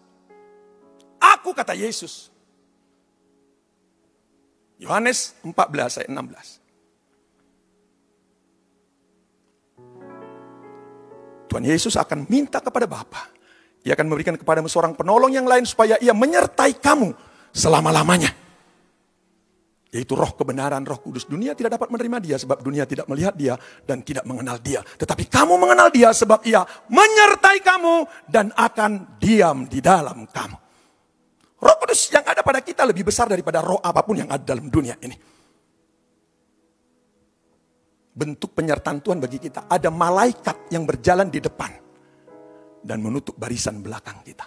Aku 1.18 1.50
kata 1.50 1.74
Yesus. 1.74 2.30
Yohanes 4.78 5.34
14 5.42 6.06
ayat 6.06 6.06
16. 6.06 6.62
Tuhan 11.50 11.64
Yesus 11.66 11.98
akan 11.98 12.30
minta 12.30 12.62
kepada 12.62 12.86
Bapa. 12.86 13.34
Ia 13.82 13.98
akan 13.98 14.06
memberikan 14.06 14.38
kepadamu 14.38 14.70
seorang 14.70 14.94
penolong 14.94 15.34
yang 15.34 15.48
lain 15.48 15.66
supaya 15.66 15.98
ia 15.98 16.14
menyertai 16.14 16.78
kamu 16.78 17.10
selama-lamanya. 17.50 18.30
Yaitu 19.88 20.12
roh 20.12 20.36
kebenaran, 20.36 20.84
roh 20.84 21.00
kudus. 21.00 21.24
Dunia 21.24 21.56
tidak 21.56 21.80
dapat 21.80 21.88
menerima 21.88 22.18
dia 22.20 22.36
sebab 22.36 22.60
dunia 22.60 22.84
tidak 22.84 23.08
melihat 23.08 23.32
dia 23.32 23.56
dan 23.88 24.04
tidak 24.04 24.28
mengenal 24.28 24.60
dia. 24.60 24.84
Tetapi 24.84 25.24
kamu 25.32 25.56
mengenal 25.56 25.88
dia 25.88 26.12
sebab 26.12 26.44
ia 26.44 26.60
menyertai 26.92 27.58
kamu 27.64 27.94
dan 28.28 28.52
akan 28.52 29.16
diam 29.16 29.64
di 29.64 29.80
dalam 29.80 30.28
kamu. 30.28 30.56
Roh 31.58 31.76
kudus 31.80 32.12
yang 32.12 32.22
ada 32.28 32.44
pada 32.44 32.60
kita 32.60 32.84
lebih 32.84 33.08
besar 33.08 33.32
daripada 33.32 33.64
roh 33.64 33.80
apa 33.80 34.04
pun 34.04 34.20
yang 34.20 34.28
ada 34.28 34.44
dalam 34.44 34.68
dunia 34.68 34.92
ini. 35.00 35.16
Bentuk 38.12 38.52
penyertaan 38.52 39.00
Tuhan 39.00 39.24
bagi 39.24 39.40
kita. 39.40 39.72
Ada 39.72 39.88
malaikat 39.88 40.68
yang 40.68 40.84
berjalan 40.84 41.32
di 41.32 41.40
depan. 41.40 41.72
Dan 42.84 43.00
menutup 43.00 43.40
barisan 43.40 43.80
belakang 43.80 44.20
kita. 44.20 44.46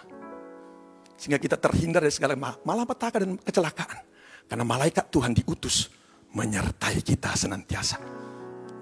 Sehingga 1.18 1.42
kita 1.42 1.58
terhindar 1.58 2.00
dari 2.00 2.14
segala 2.14 2.38
malapetaka 2.62 3.26
dan 3.26 3.36
kecelakaan. 3.42 4.11
Karena 4.52 4.68
malaikat 4.68 5.08
Tuhan 5.08 5.32
diutus 5.32 5.88
menyertai 6.36 7.00
kita 7.00 7.32
senantiasa. 7.32 7.96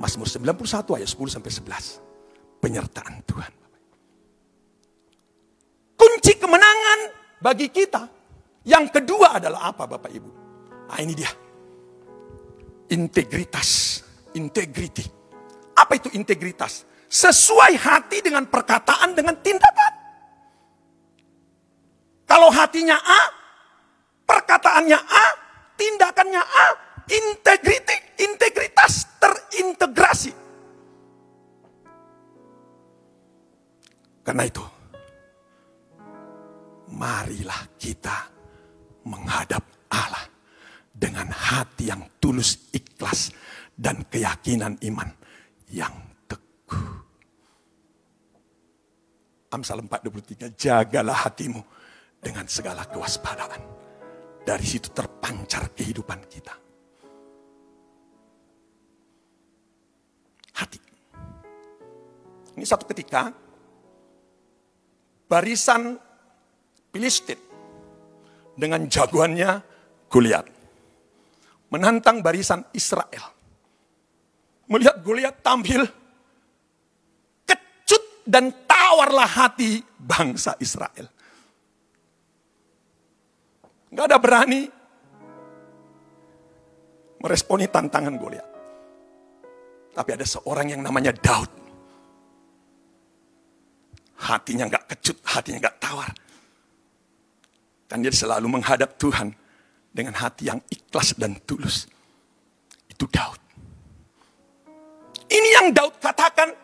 Mazmur 0.03 0.27
91 0.27 0.99
ayat 0.99 1.07
10 1.07 1.31
sampai 1.31 1.47
11. 1.47 2.59
Penyertaan 2.59 3.23
Tuhan. 3.23 3.53
Kunci 5.95 6.33
kemenangan 6.43 6.99
bagi 7.39 7.71
kita. 7.71 8.03
Yang 8.67 8.99
kedua 8.99 9.39
adalah 9.39 9.71
apa 9.71 9.87
Bapak 9.87 10.11
Ibu? 10.11 10.31
Nah 10.91 10.99
ini 10.99 11.15
dia. 11.15 11.31
Integritas. 12.91 14.03
Integrity. 14.35 15.07
Apa 15.79 16.03
itu 16.03 16.11
integritas? 16.19 16.83
Sesuai 17.07 17.79
hati 17.79 18.19
dengan 18.27 18.43
perkataan 18.51 19.15
dengan 19.15 19.39
tindakan. 19.39 19.93
Kalau 22.27 22.51
hatinya 22.51 22.99
A, 22.99 23.21
perkataannya 24.27 24.99
A, 24.99 25.27
tindakannya 25.81 26.45
A, 26.45 26.67
integriti, 27.09 27.97
integritas 28.21 29.09
terintegrasi. 29.17 30.33
Karena 34.21 34.45
itu, 34.45 34.61
marilah 36.93 37.65
kita 37.81 38.29
menghadap 39.09 39.65
Allah 39.89 40.29
dengan 40.93 41.33
hati 41.33 41.89
yang 41.89 42.05
tulus 42.21 42.69
ikhlas 42.77 43.33
dan 43.73 44.05
keyakinan 44.13 44.77
iman 44.85 45.09
yang 45.73 45.97
teguh. 46.29 46.85
Amsal 49.51 49.81
4:23 49.89 50.53
jagalah 50.61 51.25
hatimu 51.27 51.65
dengan 52.21 52.45
segala 52.45 52.85
kewaspadaan 52.85 53.80
dari 54.45 54.67
situ 54.67 54.89
terpancar 54.91 55.73
kehidupan 55.77 56.21
kita. 56.27 56.55
Hati. 60.57 60.81
Ini 62.57 62.65
satu 62.67 62.85
ketika 62.89 63.33
barisan 65.31 65.97
Filistin 66.91 67.39
dengan 68.59 68.85
jagoannya 68.91 69.63
Goliat 70.11 70.61
menantang 71.71 72.19
barisan 72.21 72.67
Israel. 72.75 73.39
melihat 74.71 75.03
Goliat 75.03 75.43
tampil, 75.43 75.83
kecut 77.43 78.05
dan 78.23 78.55
tawarlah 78.67 79.27
hati 79.27 79.83
bangsa 79.99 80.55
Israel. 80.63 81.11
Gak 83.91 84.07
ada 84.07 84.19
berani 84.23 84.71
meresponi 87.21 87.67
tantangan 87.69 88.15
Goliat. 88.17 88.49
Tapi 89.91 90.11
ada 90.15 90.25
seorang 90.25 90.73
yang 90.73 90.81
namanya 90.81 91.13
Daud. 91.13 91.51
Hatinya 94.21 94.69
nggak 94.69 94.85
kecut, 94.95 95.17
hatinya 95.27 95.59
nggak 95.67 95.79
tawar. 95.81 96.11
Dan 97.91 98.07
dia 98.07 98.15
selalu 98.15 98.47
menghadap 98.47 98.95
Tuhan 98.95 99.35
dengan 99.91 100.15
hati 100.15 100.47
yang 100.47 100.63
ikhlas 100.71 101.19
dan 101.19 101.35
tulus. 101.43 101.91
Itu 102.87 103.11
Daud. 103.11 103.41
Ini 105.27 105.49
yang 105.59 105.67
Daud 105.75 105.99
katakan 105.99 106.55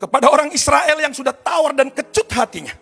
kepada 0.00 0.26
orang 0.32 0.50
Israel 0.50 0.98
yang 0.98 1.14
sudah 1.14 1.30
tawar 1.30 1.76
dan 1.76 1.94
kecut 1.94 2.26
hatinya. 2.34 2.74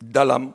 Dalam 0.00 0.48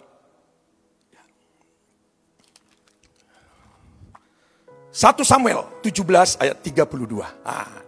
1 4.95 5.21
Samuel 5.27 5.83
17 5.83 6.41
ayat 6.41 6.57
32. 6.63 7.19
Ah. 7.43 7.83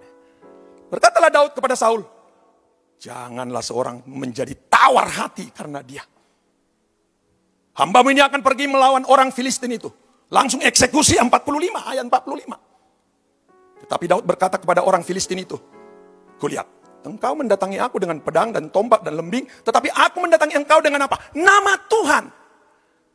Berkatalah 0.91 1.32
Daud 1.32 1.51
kepada 1.55 1.74
Saul, 1.74 2.03
janganlah 2.99 3.64
seorang 3.64 4.03
menjadi 4.05 4.51
tawar 4.68 5.08
hati 5.08 5.47
karena 5.55 5.80
dia. 5.80 6.03
Hambamu 7.80 8.12
ini 8.12 8.20
akan 8.20 8.43
pergi 8.43 8.68
melawan 8.68 9.08
orang 9.08 9.32
Filistin 9.32 9.72
itu. 9.72 9.88
Langsung 10.28 10.60
eksekusi 10.60 11.16
45 11.16 11.32
ayat 11.95 12.03
45. 12.03 13.88
Tetapi 13.88 14.05
Daud 14.12 14.26
berkata 14.28 14.60
kepada 14.60 14.84
orang 14.84 14.99
Filistin 15.08 15.39
itu, 15.39 15.55
Kulihat, 16.38 16.70
engkau 17.08 17.34
mendatangi 17.34 17.80
aku 17.80 18.03
dengan 18.03 18.20
pedang 18.20 18.51
dan 18.51 18.68
tombak 18.68 19.01
dan 19.01 19.16
lembing, 19.16 19.47
tetapi 19.64 19.88
aku 19.89 20.20
mendatangi 20.20 20.60
engkau 20.60 20.84
dengan 20.84 21.08
apa? 21.08 21.16
Nama 21.34 21.74
Tuhan 21.88 22.24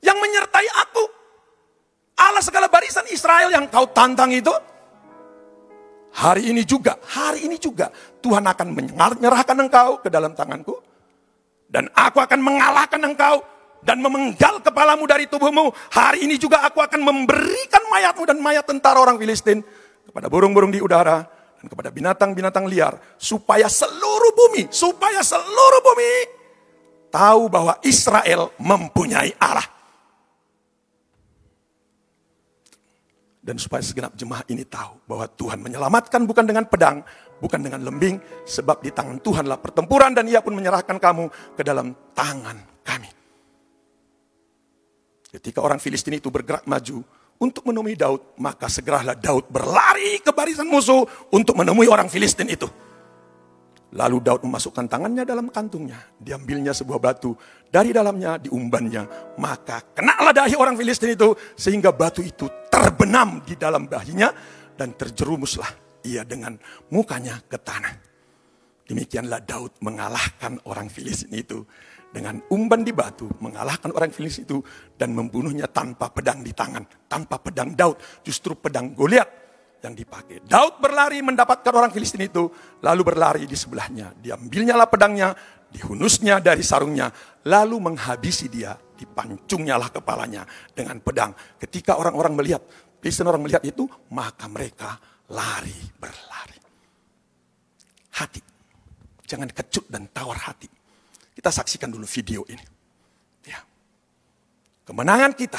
yang 0.01 0.19
menyertai 0.19 0.69
aku. 0.89 1.05
Allah 2.17 2.43
segala 2.45 2.73
barisan 2.73 3.05
Israel 3.13 3.53
yang 3.53 3.69
kau 3.69 3.89
tantang 3.93 4.33
itu, 4.33 4.53
hari 6.17 6.49
ini 6.49 6.65
juga, 6.65 6.97
hari 7.05 7.45
ini 7.45 7.57
juga 7.61 7.93
Tuhan 8.21 8.45
akan 8.45 8.67
menyerahkan 8.73 9.57
engkau 9.59 10.01
ke 10.01 10.09
dalam 10.09 10.33
tanganku. 10.33 10.81
Dan 11.73 11.89
aku 11.97 12.21
akan 12.21 12.41
mengalahkan 12.45 13.01
engkau 13.01 13.41
dan 13.81 13.99
memenggal 13.99 14.61
kepalamu 14.61 15.09
dari 15.09 15.25
tubuhmu. 15.25 15.73
Hari 15.89 16.29
ini 16.29 16.37
juga 16.37 16.63
aku 16.69 16.85
akan 16.85 17.01
memberikan 17.01 17.83
mayatmu 17.89 18.29
dan 18.29 18.39
mayat 18.45 18.69
tentara 18.69 19.01
orang 19.01 19.17
Filistin 19.17 19.65
kepada 20.05 20.29
burung-burung 20.29 20.69
di 20.69 20.85
udara 20.85 21.25
dan 21.63 21.71
kepada 21.71 21.95
binatang-binatang 21.95 22.67
liar 22.67 22.99
supaya 23.15 23.71
seluruh 23.71 24.35
bumi, 24.35 24.67
supaya 24.75 25.23
seluruh 25.23 25.81
bumi 25.87 26.15
tahu 27.15 27.47
bahwa 27.47 27.79
Israel 27.87 28.51
mempunyai 28.59 29.31
Allah. 29.39 29.71
Dan 33.43 33.63
supaya 33.63 33.79
segenap 33.83 34.15
jemaah 34.19 34.43
ini 34.51 34.67
tahu 34.67 35.07
bahwa 35.07 35.27
Tuhan 35.31 35.63
menyelamatkan 35.63 36.27
bukan 36.27 36.47
dengan 36.47 36.67
pedang, 36.67 37.03
bukan 37.39 37.63
dengan 37.63 37.83
lembing, 37.87 38.19
sebab 38.43 38.83
di 38.83 38.91
tangan 38.91 39.23
Tuhanlah 39.23 39.59
pertempuran 39.63 40.15
dan 40.15 40.27
ia 40.27 40.43
pun 40.43 40.59
menyerahkan 40.59 40.99
kamu 40.99 41.31
ke 41.55 41.63
dalam 41.63 41.95
tangan 42.15 42.59
kami. 42.83 43.11
Ketika 45.31 45.63
orang 45.63 45.79
Filistin 45.79 46.19
itu 46.19 46.31
bergerak 46.31 46.67
maju 46.67 47.07
untuk 47.43 47.67
menemui 47.67 47.99
Daud, 47.99 48.39
maka 48.39 48.71
segeralah 48.71 49.19
Daud 49.19 49.51
berlari 49.51 50.23
ke 50.23 50.31
barisan 50.31 50.71
musuh 50.71 51.03
untuk 51.35 51.59
menemui 51.59 51.91
orang 51.91 52.07
Filistin 52.07 52.47
itu. 52.47 52.71
Lalu 53.93 54.25
Daud 54.25 54.47
memasukkan 54.47 54.89
tangannya 54.89 55.27
dalam 55.27 55.53
kantungnya. 55.53 56.01
Diambilnya 56.17 56.73
sebuah 56.73 56.97
batu. 56.97 57.37
Dari 57.69 57.93
dalamnya 57.93 58.41
diumbannya. 58.41 59.37
Maka 59.37 59.85
kenalah 59.93 60.33
dahi 60.33 60.57
orang 60.57 60.81
Filistin 60.81 61.13
itu. 61.13 61.37
Sehingga 61.53 61.93
batu 61.93 62.25
itu 62.25 62.49
terbenam 62.73 63.45
di 63.45 63.53
dalam 63.53 63.85
dahinya. 63.85 64.33
Dan 64.73 64.97
terjerumuslah 64.97 66.01
ia 66.09 66.25
dengan 66.25 66.57
mukanya 66.89 67.37
ke 67.45 67.61
tanah. 67.61 67.93
Demikianlah 68.89 69.45
Daud 69.45 69.77
mengalahkan 69.85 70.57
orang 70.65 70.89
Filistin 70.89 71.37
itu. 71.37 71.61
Dengan 72.13 72.45
umban 72.53 72.85
di 72.85 72.93
batu. 72.93 73.27
Mengalahkan 73.41 73.91
orang 73.97 74.13
Filistin 74.13 74.45
itu. 74.45 74.61
Dan 74.95 75.17
membunuhnya 75.17 75.67
tanpa 75.67 76.13
pedang 76.13 76.45
di 76.45 76.53
tangan. 76.53 76.85
Tanpa 77.09 77.41
pedang 77.41 77.73
Daud. 77.73 77.97
Justru 78.21 78.55
pedang 78.55 78.93
Goliat 78.93 79.43
yang 79.83 79.99
dipakai. 79.99 80.47
Daud 80.47 80.79
berlari 80.79 81.19
mendapatkan 81.21 81.75
orang 81.75 81.91
Filistin 81.91 82.23
itu, 82.23 82.47
lalu 82.81 83.03
berlari 83.03 83.45
di 83.51 83.59
sebelahnya. 83.59 84.15
Diambilnya 84.15 84.79
lah 84.79 84.87
pedangnya, 84.87 85.35
dihunusnya 85.75 86.39
dari 86.39 86.63
sarungnya, 86.63 87.11
lalu 87.51 87.83
menghabisi 87.83 88.47
dia, 88.47 88.79
dipancungnya 88.79 89.75
lah 89.77 89.91
kepalanya 89.91 90.47
dengan 90.71 91.03
pedang. 91.03 91.35
Ketika 91.59 91.99
orang-orang 91.99 92.39
melihat, 92.39 92.63
Filistin 93.03 93.27
orang 93.27 93.43
melihat 93.43 93.67
itu, 93.67 93.91
maka 94.15 94.47
mereka 94.47 94.95
lari 95.35 95.75
berlari. 95.99 96.59
Hati, 98.13 98.41
jangan 99.27 99.51
kecut 99.51 99.91
dan 99.91 100.07
tawar 100.15 100.39
hati. 100.47 100.82
Kita 101.43 101.51
saksikan 101.51 101.91
dulu 101.91 102.07
video 102.07 102.47
ini. 102.47 102.63
Ya. 103.51 103.59
Kemenangan 104.87 105.35
kita 105.35 105.59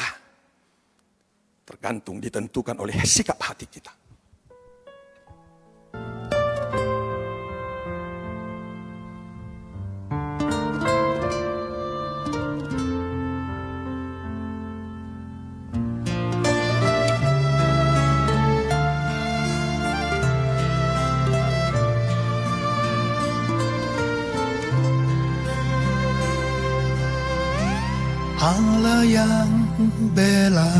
tergantung 1.67 2.23
ditentukan 2.23 2.79
oleh 2.79 2.95
sikap 3.03 3.35
hati 3.43 3.67
kita. 3.67 3.91
Allah 28.83 29.07
yang 29.07 29.51
bela 30.11 30.75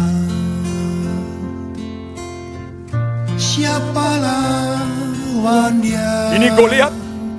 Siapa 3.39 4.08
lawan 4.20 5.80
dia 5.80 6.36
Ini 6.36 6.51
Goliat 6.51 6.91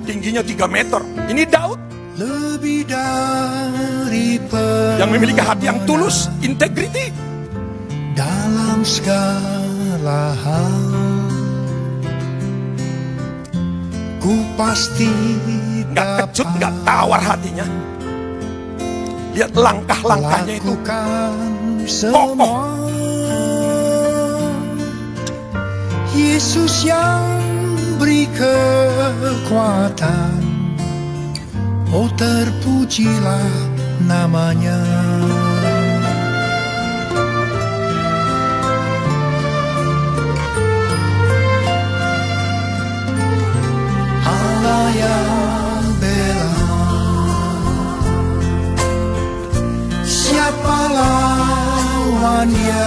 tingginya 0.09 0.41
3 0.41 0.65
meter. 0.65 1.05
Ini 1.29 1.45
Daud 1.45 1.77
Lebih 2.17 2.89
dari 2.89 4.41
yang 4.97 5.11
memiliki 5.13 5.37
hati 5.37 5.69
yang 5.69 5.85
tulus, 5.85 6.33
integriti. 6.41 7.13
Dalam 8.17 8.81
segala 8.81 10.33
hal 10.33 10.81
Ku 14.17 14.33
pasti 14.57 15.13
Nggak 15.93 16.25
kecut, 16.25 16.47
nggak 16.57 16.73
tawar 16.81 17.21
hatinya. 17.21 17.94
Lihat 19.35 19.51
langkah-langkahnya 19.51 20.63
itu. 20.63 20.73
semua 21.85 22.71
Yesus 26.15 26.87
yang 26.87 27.27
beri 27.99 28.31
kekuatan. 28.31 30.39
Oh 31.91 32.07
terpujilah 32.15 33.51
namanya 34.07 34.79
lawannya 52.45 52.85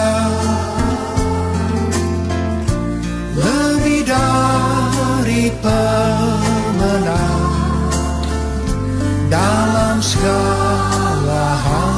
Lebih 3.39 4.01
dari 4.07 5.45
pemenang 5.63 7.43
Dalam 9.31 9.97
segala 10.03 11.47
hal 11.59 11.95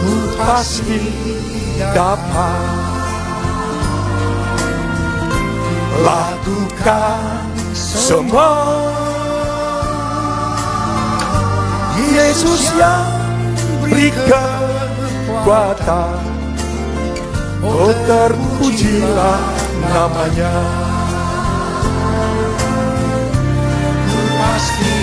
Ku 0.00 0.12
pasti 0.40 1.00
dapat 1.92 2.82
Lakukan 6.04 7.48
semua. 7.72 8.50
Yesus 11.96 12.76
yang 12.76 13.23
Beri 13.84 14.08
kekuatan. 14.16 16.16
Oh 17.60 17.92
terpujilah 18.08 19.44
namanya. 19.92 20.56
Pasti 24.40 24.96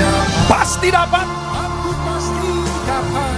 dapat. 0.00 0.48
Pasti 0.48 0.88
dapat. 0.88 1.26
Aku 1.52 1.90
pasti 2.08 2.52
dapat. 2.88 3.36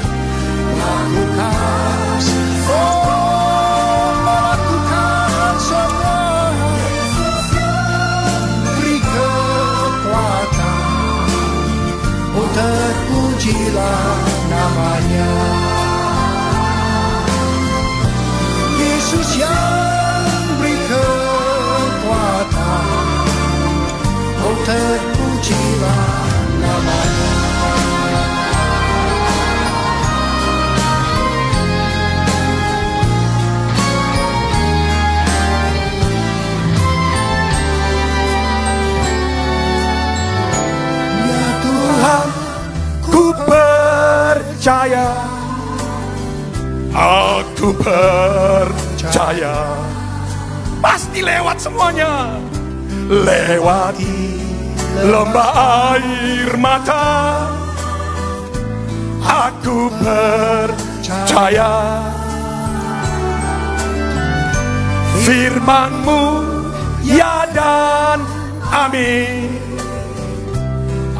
Lakukan 0.79 2.23
oh 2.71 4.07
melakukan 4.23 5.55
semua. 5.59 6.23
Beri 8.63 9.03
kekuatan. 9.03 10.79
Oh 12.39 12.47
terpujilah 12.55 14.34
namanya. 14.65 15.29
Yesus 18.81 19.37
yang 19.37 20.25
beri 20.61 20.77
kekuatan. 20.89 22.25
Oh 24.45 24.57
percaya. 44.65 45.12
Aku 46.97 47.77
percaya. 47.85 49.77
Pasti 50.81 51.21
lewat 51.21 51.61
semuanya. 51.61 52.41
Lewati 53.12 54.41
lembah 55.05 56.01
air 56.01 56.57
mata. 56.57 57.45
Aku 59.21 59.93
percaya. 60.01 62.01
Firmanmu 65.29 66.25
ya 67.05 67.45
dan 67.53 68.25
amin. 68.73 69.61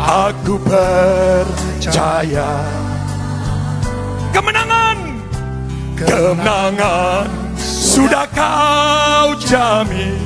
Aku 0.01 0.57
percaya 0.65 2.84
Kemenangan 5.95 7.31
Sudah 7.55 8.27
kau 8.35 9.39
jamin. 9.47 10.19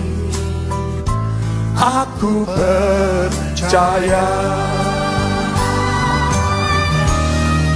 Aku 1.79 2.49
percaya. 2.49 4.29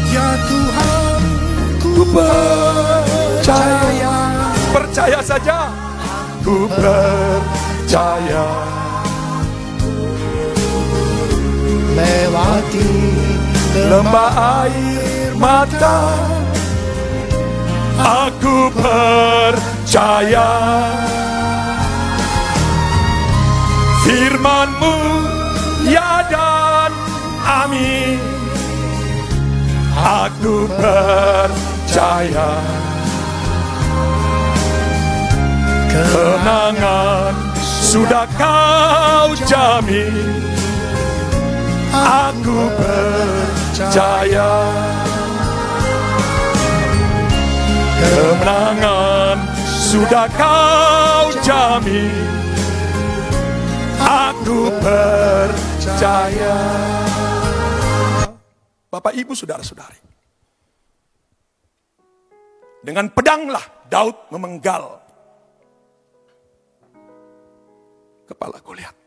Ya 0.08 0.28
Tuhan 0.48 1.20
ku 1.84 2.02
percaya. 2.10 4.16
Percaya. 4.72 5.18
Saja. 5.20 5.60
Ku 6.42 6.66
percaya. 6.72 8.48
Lewati 11.92 12.88
Lembah 13.92 14.64
air 14.64 15.36
mata 15.36 15.96
Aku 18.02 18.66
percaya 18.74 20.50
Firmanmu 24.02 24.96
ya 25.86 26.26
dan 26.26 26.90
amin. 27.46 28.18
Aku 29.94 30.66
percaya 30.74 32.50
Kenangan 35.92 37.34
sudah 37.62 38.26
kau 38.34 39.30
jamin. 39.46 40.42
Aku 41.92 42.58
percaya 42.80 44.50
Kemenangan 48.02 49.38
sudah 49.62 50.26
kau 50.34 51.30
jamin 51.46 52.26
Aku 54.02 54.66
percaya. 54.82 56.58
Bapak 58.90 59.14
ibu 59.14 59.30
saudara-saudari. 59.30 60.02
Dengan 62.82 63.06
pedanglah 63.14 63.62
Daud 63.86 64.34
memenggal. 64.34 64.98
Kepala 68.26 68.58
Goliat 68.58 69.02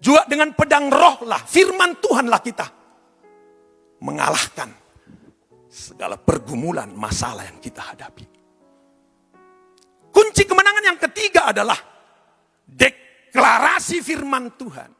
juga 0.00 0.24
dengan 0.24 0.56
pedang 0.56 0.88
roh 0.88 1.28
lah, 1.28 1.44
firman 1.44 2.00
Tuhanlah 2.00 2.40
kita. 2.40 2.66
Mengalahkan 4.00 4.79
segala 5.70 6.18
pergumulan 6.18 6.90
masalah 6.90 7.46
yang 7.46 7.62
kita 7.62 7.78
hadapi. 7.78 8.26
Kunci 10.10 10.42
kemenangan 10.42 10.84
yang 10.90 10.98
ketiga 10.98 11.54
adalah 11.54 11.78
deklarasi 12.66 14.02
firman 14.02 14.50
Tuhan. 14.58 14.90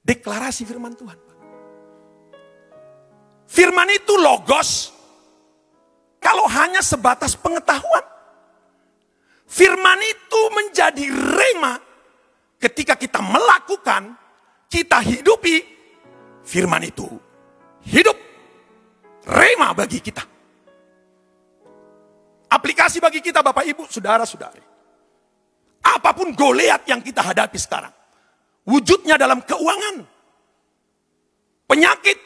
Deklarasi 0.00 0.64
firman 0.64 0.96
Tuhan. 0.96 1.18
Firman 3.44 3.88
itu 3.92 4.16
logos. 4.16 4.88
Kalau 6.16 6.48
hanya 6.48 6.80
sebatas 6.80 7.36
pengetahuan. 7.36 8.02
Firman 9.44 10.00
itu 10.00 10.40
menjadi 10.56 11.04
rema 11.12 11.76
ketika 12.56 12.96
kita 12.96 13.20
melakukan, 13.20 14.16
kita 14.72 15.04
hidupi 15.04 15.60
firman 16.40 16.88
itu. 16.88 17.04
Hidup 17.84 18.23
rema 19.28 19.72
bagi 19.72 19.98
kita. 20.00 20.24
Aplikasi 22.54 23.02
bagi 23.02 23.18
kita 23.18 23.42
Bapak 23.42 23.66
Ibu, 23.66 23.90
Saudara-saudari. 23.90 24.62
Apa 25.84 26.10
pun 26.14 26.32
Goliat 26.32 26.86
yang 26.86 27.02
kita 27.02 27.20
hadapi 27.20 27.58
sekarang. 27.58 27.92
Wujudnya 28.64 29.18
dalam 29.20 29.42
keuangan. 29.42 30.06
Penyakit. 31.66 32.18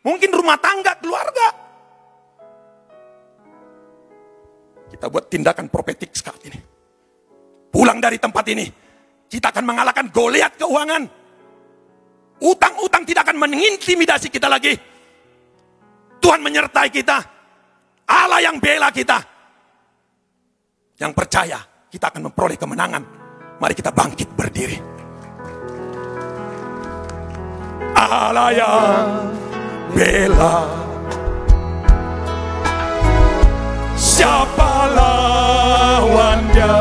Mungkin 0.00 0.30
rumah 0.32 0.56
tangga, 0.58 0.96
keluarga. 0.98 1.48
Kita 4.90 5.06
buat 5.06 5.30
tindakan 5.30 5.70
profetik 5.70 6.10
saat 6.16 6.40
ini. 6.50 6.58
Pulang 7.70 8.02
dari 8.02 8.18
tempat 8.18 8.44
ini 8.50 8.66
kita 9.30 9.54
akan 9.54 9.64
mengalahkan 9.64 10.10
Goliat 10.10 10.58
keuangan. 10.58 11.06
Utang-utang 12.42 13.06
tidak 13.06 13.30
akan 13.30 13.38
mengintimidasi 13.38 14.26
kita 14.26 14.50
lagi. 14.50 14.74
Tuhan 16.20 16.40
menyertai 16.44 16.88
kita. 16.92 17.18
Allah 18.06 18.40
yang 18.44 18.60
bela 18.60 18.92
kita. 18.92 19.18
Yang 21.00 21.12
percaya 21.16 21.58
kita 21.88 22.12
akan 22.12 22.30
memperoleh 22.30 22.60
kemenangan. 22.60 23.02
Mari 23.60 23.74
kita 23.74 23.90
bangkit 23.90 24.28
berdiri. 24.36 24.78
Allah 27.96 28.50
yang 28.54 29.08
bela. 29.92 30.56
Siapa 33.96 34.72
lawannya? 34.96 36.72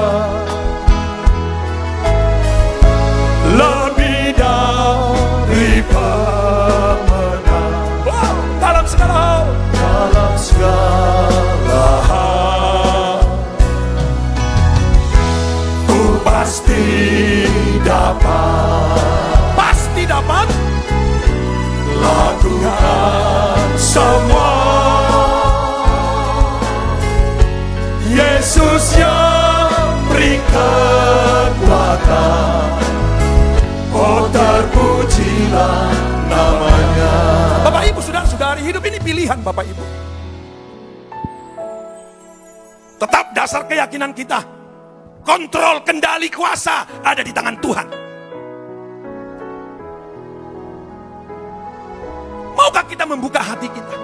Bapak 37.65 37.83
ibu 37.89 37.99
saudara-saudari 38.01 38.61
hidup 38.65 38.83
ini 38.85 38.97
pilihan 39.01 39.39
Bapak 39.41 39.65
ibu 39.65 40.09
dasar 43.39 43.63
keyakinan 43.63 44.11
kita. 44.11 44.43
Kontrol, 45.23 45.79
kendali, 45.87 46.27
kuasa 46.27 46.83
ada 46.99 47.23
di 47.23 47.31
tangan 47.31 47.55
Tuhan. 47.63 47.87
Maukah 52.59 52.83
kita 52.83 53.07
membuka 53.07 53.39
hati 53.39 53.67
kita? 53.71 53.95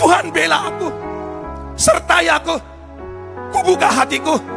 Tuhan 0.00 0.32
bela 0.32 0.72
aku. 0.72 0.88
Sertai 1.76 2.26
aku. 2.32 2.56
Kubuka 3.52 3.88
hatiku. 3.92 4.55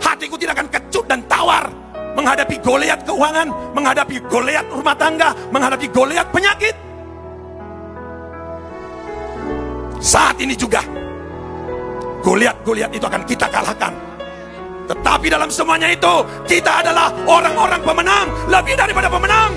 Hatiku 0.00 0.34
tidak 0.40 0.58
akan 0.58 0.68
kecut 0.72 1.04
dan 1.06 1.20
tawar 1.28 1.68
menghadapi 2.14 2.56
Goliat 2.60 3.00
keuangan, 3.06 3.48
menghadapi 3.72 4.16
Goliat 4.26 4.66
rumah 4.68 4.96
tangga, 4.98 5.32
menghadapi 5.48 5.86
Goliat 5.90 6.26
penyakit. 6.28 6.74
Saat 10.00 10.40
ini 10.40 10.56
juga 10.56 10.80
Goliat-Goliat 12.20 12.90
itu 12.92 13.04
akan 13.04 13.22
kita 13.24 13.46
kalahkan. 13.48 13.92
Tetapi 14.90 15.26
dalam 15.30 15.48
semuanya 15.48 15.88
itu 15.88 16.14
kita 16.50 16.82
adalah 16.82 17.14
orang-orang 17.24 17.80
pemenang, 17.80 18.26
lebih 18.50 18.74
daripada 18.74 19.06
pemenang. 19.06 19.54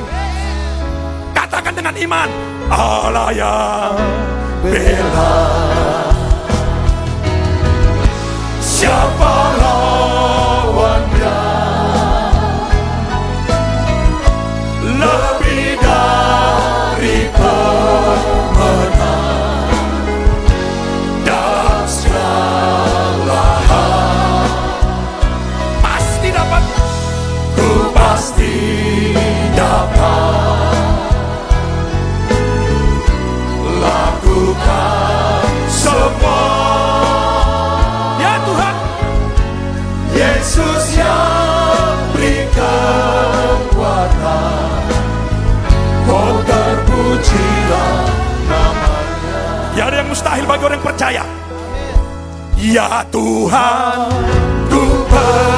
Katakan 1.34 1.74
dengan 1.74 1.96
iman, 1.98 2.30
Allah 2.70 3.30
yang 3.34 3.98
bela. 4.62 5.36
Siapa 8.62 9.53
percaya. 50.84 51.24
Ya 52.60 53.02
Tuhan, 53.10 54.12
ku 54.68 54.84
percaya. 55.08 55.53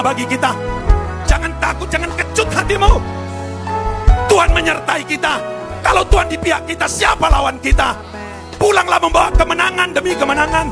Bagi 0.00 0.24
kita. 0.24 0.50
Jangan 1.28 1.52
takut, 1.60 1.88
jangan 1.90 2.10
kecut 2.16 2.48
hatimu. 2.50 2.92
Tuhan 4.30 4.50
menyertai 4.50 5.02
kita. 5.06 5.38
Kalau 5.84 6.02
Tuhan 6.08 6.26
di 6.32 6.38
pihak 6.40 6.64
kita, 6.64 6.88
siapa 6.88 7.28
lawan 7.28 7.60
kita? 7.60 7.92
Pulanglah 8.56 8.96
membawa 8.96 9.28
kemenangan 9.36 9.88
demi 9.92 10.16
kemenangan. 10.16 10.66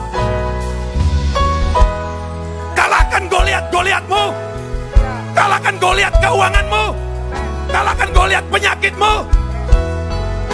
Kalahkan 2.73 3.23
Goliat-Goliatmu. 3.29 4.25
Kalahkan 5.33 5.75
Goliat 5.77 6.15
keuanganmu. 6.21 6.85
Kalahkan 7.69 8.09
Goliat 8.13 8.45
penyakitmu. 8.49 9.13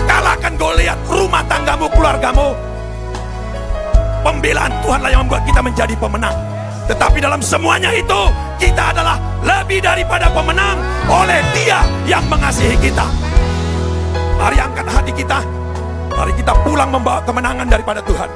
Kalahkan 0.07 0.55
Goliat 0.59 0.99
rumah 1.07 1.43
tanggamu, 1.47 1.87
keluargamu. 1.95 2.49
Pembelaan 4.23 4.73
Tuhanlah 4.83 5.11
yang 5.15 5.23
membuat 5.27 5.43
kita 5.47 5.61
menjadi 5.63 5.95
pemenang. 5.95 6.48
Tetapi 6.89 7.21
dalam 7.21 7.45
semuanya 7.45 7.93
itu, 7.93 8.21
kita 8.57 8.97
adalah 8.97 9.21
lebih 9.45 9.85
daripada 9.85 10.33
pemenang 10.33 10.81
oleh 11.05 11.45
Dia 11.53 11.85
yang 12.09 12.25
mengasihi 12.33 12.81
kita. 12.81 13.05
Mari 14.41 14.57
angkat 14.57 14.87
hati 14.89 15.13
kita. 15.13 15.45
Mari 16.17 16.33
kita 16.35 16.57
pulang 16.65 16.89
membawa 16.89 17.21
kemenangan 17.29 17.69
daripada 17.69 18.01
Tuhan. 18.01 18.31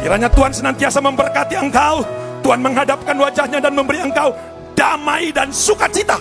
Kiranya 0.00 0.32
Tuhan 0.32 0.50
senantiasa 0.56 0.98
memberkati 1.04 1.54
engkau. 1.60 2.00
Tuhan 2.42 2.58
menghadapkan 2.58 3.14
wajahnya 3.14 3.62
dan 3.62 3.76
memberi 3.76 4.02
engkau 4.02 4.34
damai 4.74 5.30
dan 5.30 5.52
sukacita. 5.52 6.18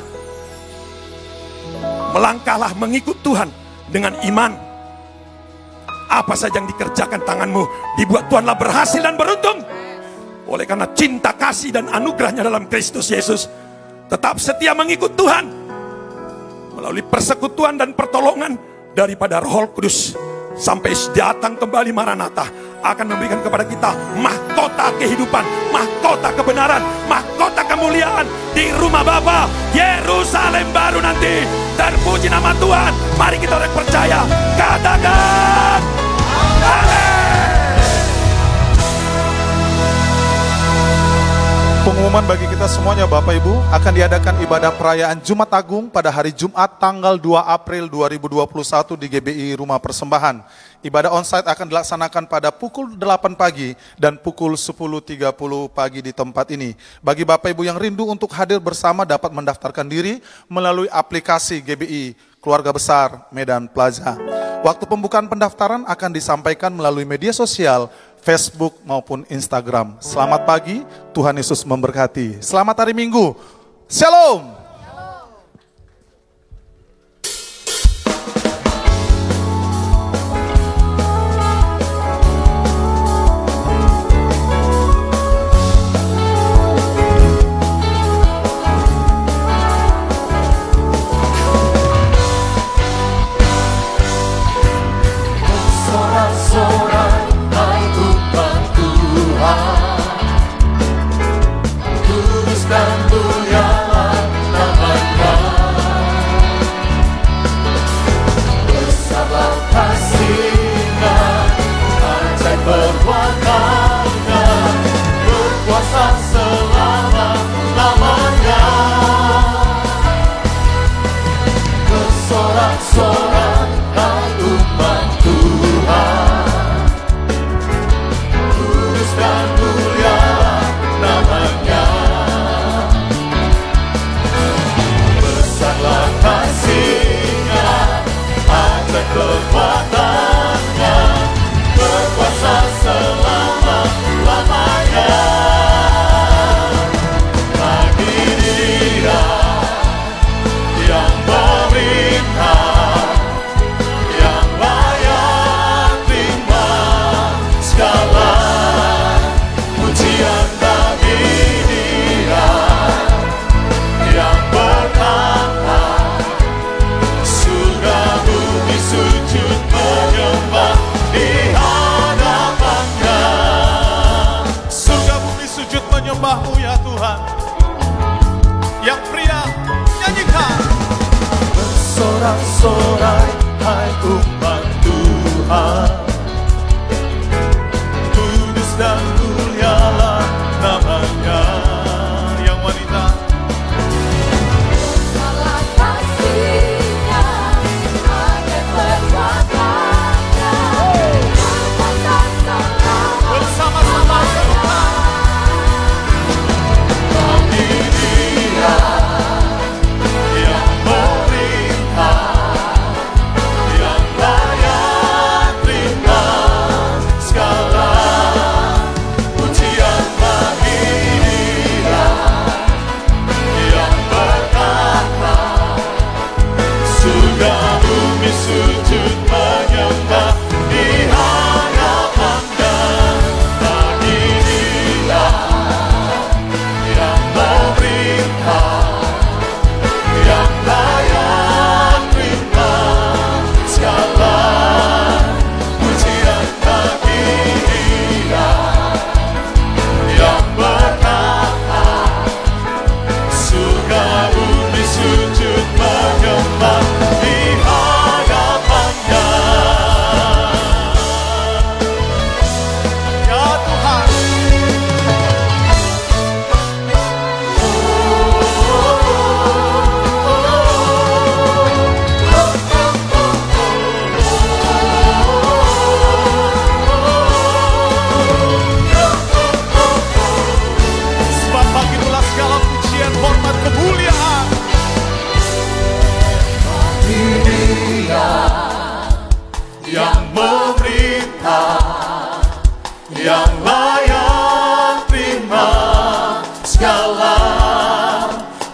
Melangkahlah 2.12 2.76
mengikut 2.78 3.18
Tuhan 3.24 3.50
dengan 3.90 4.14
iman. 4.28 4.52
Apa 6.12 6.36
saja 6.36 6.60
yang 6.60 6.68
dikerjakan 6.68 7.24
tanganmu 7.24 7.64
dibuat 7.96 8.28
Tuhanlah 8.28 8.60
berhasil 8.60 9.00
dan 9.00 9.16
beruntung. 9.16 9.64
Oleh 10.52 10.68
karena 10.68 10.92
cinta 10.92 11.32
kasih 11.32 11.72
dan 11.72 11.88
anugerahnya 11.88 12.44
dalam 12.44 12.68
Kristus 12.68 13.08
Yesus. 13.08 13.48
Tetap 14.12 14.36
setia 14.36 14.76
mengikut 14.76 15.16
Tuhan. 15.16 15.48
Melalui 16.76 17.08
persekutuan 17.08 17.80
dan 17.80 17.96
pertolongan 17.96 18.60
daripada 18.92 19.40
roh 19.40 19.72
kudus. 19.72 20.12
Sampai 20.52 20.92
datang 21.16 21.56
kembali 21.56 21.96
Maranatha 21.96 22.44
akan 22.84 23.06
memberikan 23.16 23.40
kepada 23.40 23.64
kita 23.64 23.96
mahkota 24.20 24.92
kehidupan, 25.00 25.46
mahkota 25.72 26.36
kebenaran, 26.36 26.84
mahkota 27.08 27.64
kemuliaan 27.72 28.28
di 28.52 28.68
rumah 28.76 29.08
Bapa 29.08 29.48
Yerusalem 29.72 30.68
baru 30.76 31.00
nanti. 31.00 31.48
Terpuji 31.80 32.28
nama 32.28 32.52
Tuhan. 32.60 32.92
Mari 33.16 33.40
kita 33.40 33.56
orang 33.56 33.72
percaya. 33.72 34.20
Katakan. 34.60 35.80
Amin. 36.62 37.11
Pengumuman 41.82 42.22
bagi 42.30 42.46
kita 42.46 42.70
semuanya 42.70 43.10
Bapak 43.10 43.42
Ibu 43.42 43.58
akan 43.74 43.94
diadakan 43.98 44.38
ibadah 44.46 44.70
perayaan 44.70 45.18
Jumat 45.18 45.50
Agung 45.50 45.90
pada 45.90 46.14
hari 46.14 46.30
Jumat 46.30 46.78
tanggal 46.78 47.18
2 47.18 47.42
April 47.42 47.90
2021 47.90 49.02
di 49.02 49.08
GBI 49.10 49.48
Rumah 49.58 49.82
Persembahan. 49.82 50.46
Ibadah 50.86 51.10
onsite 51.10 51.50
akan 51.50 51.66
dilaksanakan 51.74 52.30
pada 52.30 52.54
pukul 52.54 52.94
8 52.94 53.34
pagi 53.34 53.74
dan 53.98 54.14
pukul 54.22 54.54
10.30 54.54 55.34
pagi 55.74 56.06
di 56.06 56.14
tempat 56.14 56.54
ini. 56.54 56.78
Bagi 57.02 57.26
Bapak 57.26 57.50
Ibu 57.50 57.66
yang 57.66 57.82
rindu 57.82 58.06
untuk 58.06 58.30
hadir 58.30 58.62
bersama 58.62 59.02
dapat 59.02 59.34
mendaftarkan 59.34 59.90
diri 59.90 60.22
melalui 60.46 60.86
aplikasi 60.86 61.66
GBI 61.66 62.14
Keluarga 62.46 62.70
Besar 62.78 63.26
Medan 63.34 63.66
Plaza. 63.66 64.22
Waktu 64.62 64.86
pembukaan 64.86 65.26
pendaftaran 65.26 65.82
akan 65.90 66.14
disampaikan 66.14 66.70
melalui 66.70 67.02
media 67.02 67.34
sosial 67.34 67.90
Facebook 68.22 68.78
maupun 68.86 69.26
Instagram. 69.28 69.98
Selamat 69.98 70.46
pagi, 70.46 70.86
Tuhan 71.12 71.34
Yesus 71.36 71.66
memberkati. 71.66 72.38
Selamat 72.40 72.78
hari 72.78 72.94
Minggu. 72.94 73.34
Shalom. 73.90 74.61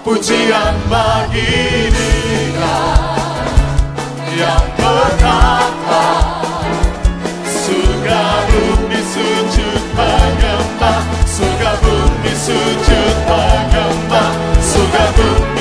pujian 0.08 0.72
bagi 0.88 1.92
dia 1.92 2.80
yang 4.40 4.64
berkata 4.80 6.08
surga 7.44 8.24
bumi 8.48 9.02
sujud 9.04 9.84
menyembah 10.00 11.04
surga 11.28 11.72
bumi 11.84 12.34
sujud 12.40 13.16
menyembah 13.28 14.32
surga 14.64 15.06
bumi 15.12 15.57